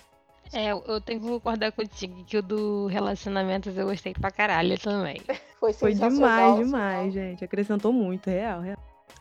[0.52, 5.20] É, eu tenho que concordar contigo que o do relacionamentos eu gostei pra caralho também.
[5.60, 7.44] Foi, Foi demais, demais, gente.
[7.44, 8.78] Acrescentou muito, real, real.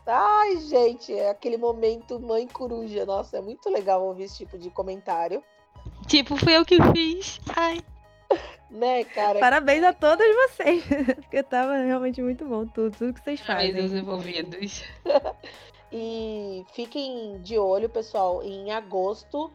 [0.07, 3.05] Ai, gente, é aquele momento mãe coruja.
[3.05, 5.43] Nossa, é muito legal ouvir esse tipo de comentário.
[6.07, 7.39] Tipo, fui eu que fiz.
[7.55, 7.81] Ai.
[8.69, 9.39] Né, cara?
[9.39, 10.83] Parabéns a todas vocês.
[11.21, 13.73] Porque tava realmente muito bom tudo, tudo que vocês fazem.
[13.73, 14.83] Parabéns aos envolvidos.
[15.91, 19.51] e fiquem de olho, pessoal, em agosto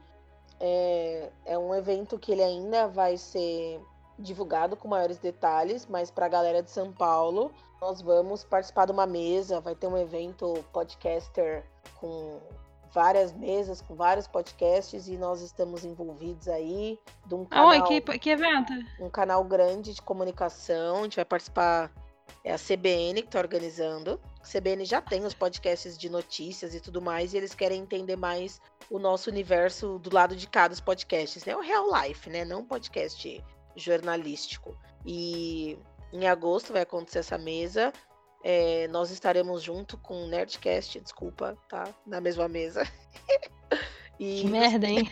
[0.61, 3.81] é, é um evento que ele ainda vai ser
[4.19, 8.93] divulgado com maiores detalhes, mas para a galera de São Paulo, nós vamos participar de
[8.93, 11.65] uma mesa, vai ter um evento podcaster
[11.97, 12.41] com
[12.93, 18.19] várias mesas, com vários podcasts e nós estamos envolvidos aí de um canal, Oi, que,
[18.19, 18.73] que evento?
[19.01, 21.91] Um canal grande de comunicação, a gente vai participar
[22.45, 24.21] é a CBN que está organizando.
[24.41, 28.17] A CBN já tem os podcasts de notícias e tudo mais, e eles querem entender
[28.17, 28.61] mais
[28.91, 31.57] o nosso universo do lado de cá dos podcasts, né?
[31.57, 32.45] O real life, né?
[32.45, 33.43] Não um podcast
[33.77, 34.77] jornalístico.
[35.05, 35.79] E
[36.13, 37.93] em agosto vai acontecer essa mesa.
[38.43, 41.89] É, nós estaremos junto com o Nerdcast, desculpa, tá?
[42.07, 42.87] Na mesma mesa.
[44.21, 44.43] e...
[44.43, 45.11] Que merda, hein?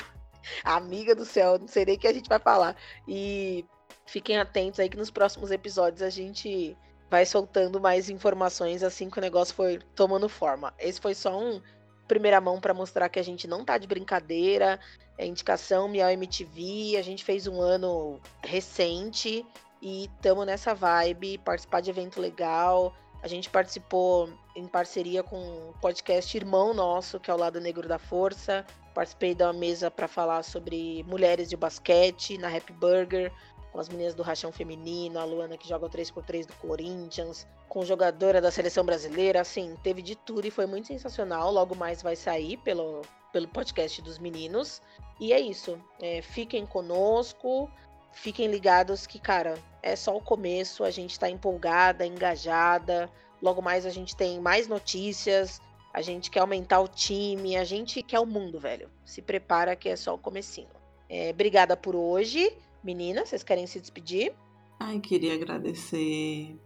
[0.64, 2.76] Amiga do céu, não sei nem o que a gente vai falar.
[3.06, 3.64] E
[4.04, 6.76] fiquem atentos aí que nos próximos episódios a gente
[7.08, 10.74] vai soltando mais informações assim que o negócio for tomando forma.
[10.78, 11.60] Esse foi só um
[12.06, 14.78] primeira mão para mostrar que a gente não tá de brincadeira.
[15.18, 19.44] É indicação Miau MTV, a gente fez um ano recente
[19.80, 22.94] e estamos nessa vibe, participar de evento legal.
[23.22, 27.88] A gente participou em parceria com um podcast irmão nosso, que é o Lado Negro
[27.88, 28.64] da Força.
[28.94, 33.32] Participei da mesa para falar sobre mulheres de basquete na Happy Burger
[33.76, 37.84] com as meninas do Rachão Feminino, a Luana que joga o 3x3 do Corinthians, com
[37.84, 41.52] jogadora da seleção brasileira, assim, teve de tudo e foi muito sensacional.
[41.52, 43.02] Logo mais vai sair pelo,
[43.34, 44.80] pelo podcast dos meninos.
[45.20, 45.78] E é isso.
[46.00, 47.70] É, fiquem conosco,
[48.12, 53.10] fiquem ligados que, cara, é só o começo, a gente tá empolgada, engajada.
[53.42, 55.60] Logo mais a gente tem mais notícias,
[55.92, 58.90] a gente quer aumentar o time, a gente quer o mundo, velho.
[59.04, 60.74] Se prepara que é só o comecinho.
[61.10, 62.56] É, obrigada por hoje.
[62.86, 64.32] Meninas, vocês querem se despedir?
[64.78, 66.56] Ai, queria agradecer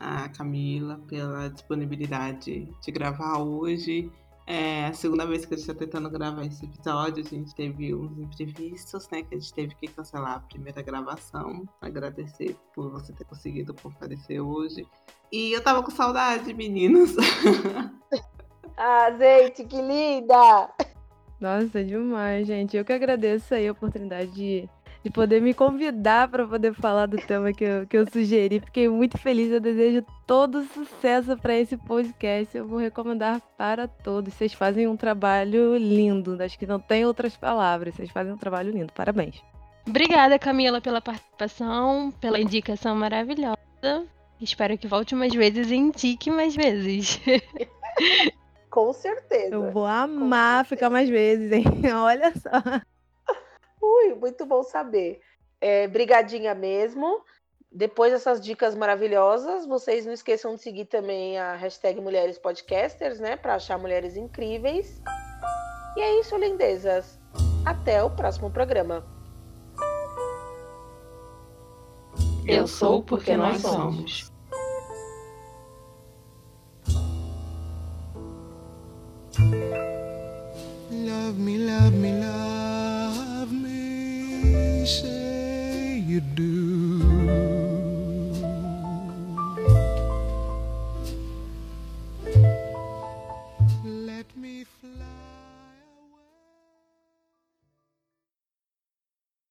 [0.00, 4.10] a Camila pela disponibilidade de gravar hoje.
[4.44, 7.24] É a segunda vez que a gente está tentando gravar esse episódio.
[7.24, 9.22] A gente teve uns imprevistos, né?
[9.22, 11.64] Que a gente teve que cancelar a primeira gravação.
[11.80, 14.84] Agradecer por você ter conseguido comparecer hoje.
[15.30, 17.14] E eu tava com saudade, meninos.
[18.76, 20.74] ah, gente, que linda!
[21.40, 22.76] Nossa, demais, gente.
[22.76, 24.68] Eu que agradeço aí a oportunidade de
[25.08, 28.60] de poder me convidar para poder falar do tema que eu, que eu sugeri.
[28.60, 29.50] Fiquei muito feliz.
[29.50, 32.56] Eu desejo todo sucesso para esse podcast.
[32.56, 34.34] Eu vou recomendar para todos.
[34.34, 36.36] Vocês fazem um trabalho lindo.
[36.42, 37.94] Acho que não tem outras palavras.
[37.94, 38.92] Vocês fazem um trabalho lindo.
[38.92, 39.42] Parabéns.
[39.86, 43.56] Obrigada, Camila, pela participação, pela indicação maravilhosa.
[44.38, 47.18] Espero que volte mais vezes e indique mais vezes.
[48.70, 49.54] Com certeza.
[49.54, 51.64] Eu vou amar ficar mais vezes, hein?
[51.96, 52.82] Olha só.
[53.80, 55.20] Ui, muito bom saber.
[55.60, 57.22] É, brigadinha mesmo.
[57.70, 63.36] Depois dessas dicas maravilhosas, vocês não esqueçam de seguir também a hashtag Mulheres Podcasters, né?
[63.36, 65.02] Para achar mulheres incríveis.
[65.96, 67.18] E é isso, lindezas.
[67.66, 69.04] Até o próximo programa.
[72.46, 74.32] Eu sou porque nós somos.
[80.90, 82.57] Love me, love me, love
[84.88, 87.07] say you do.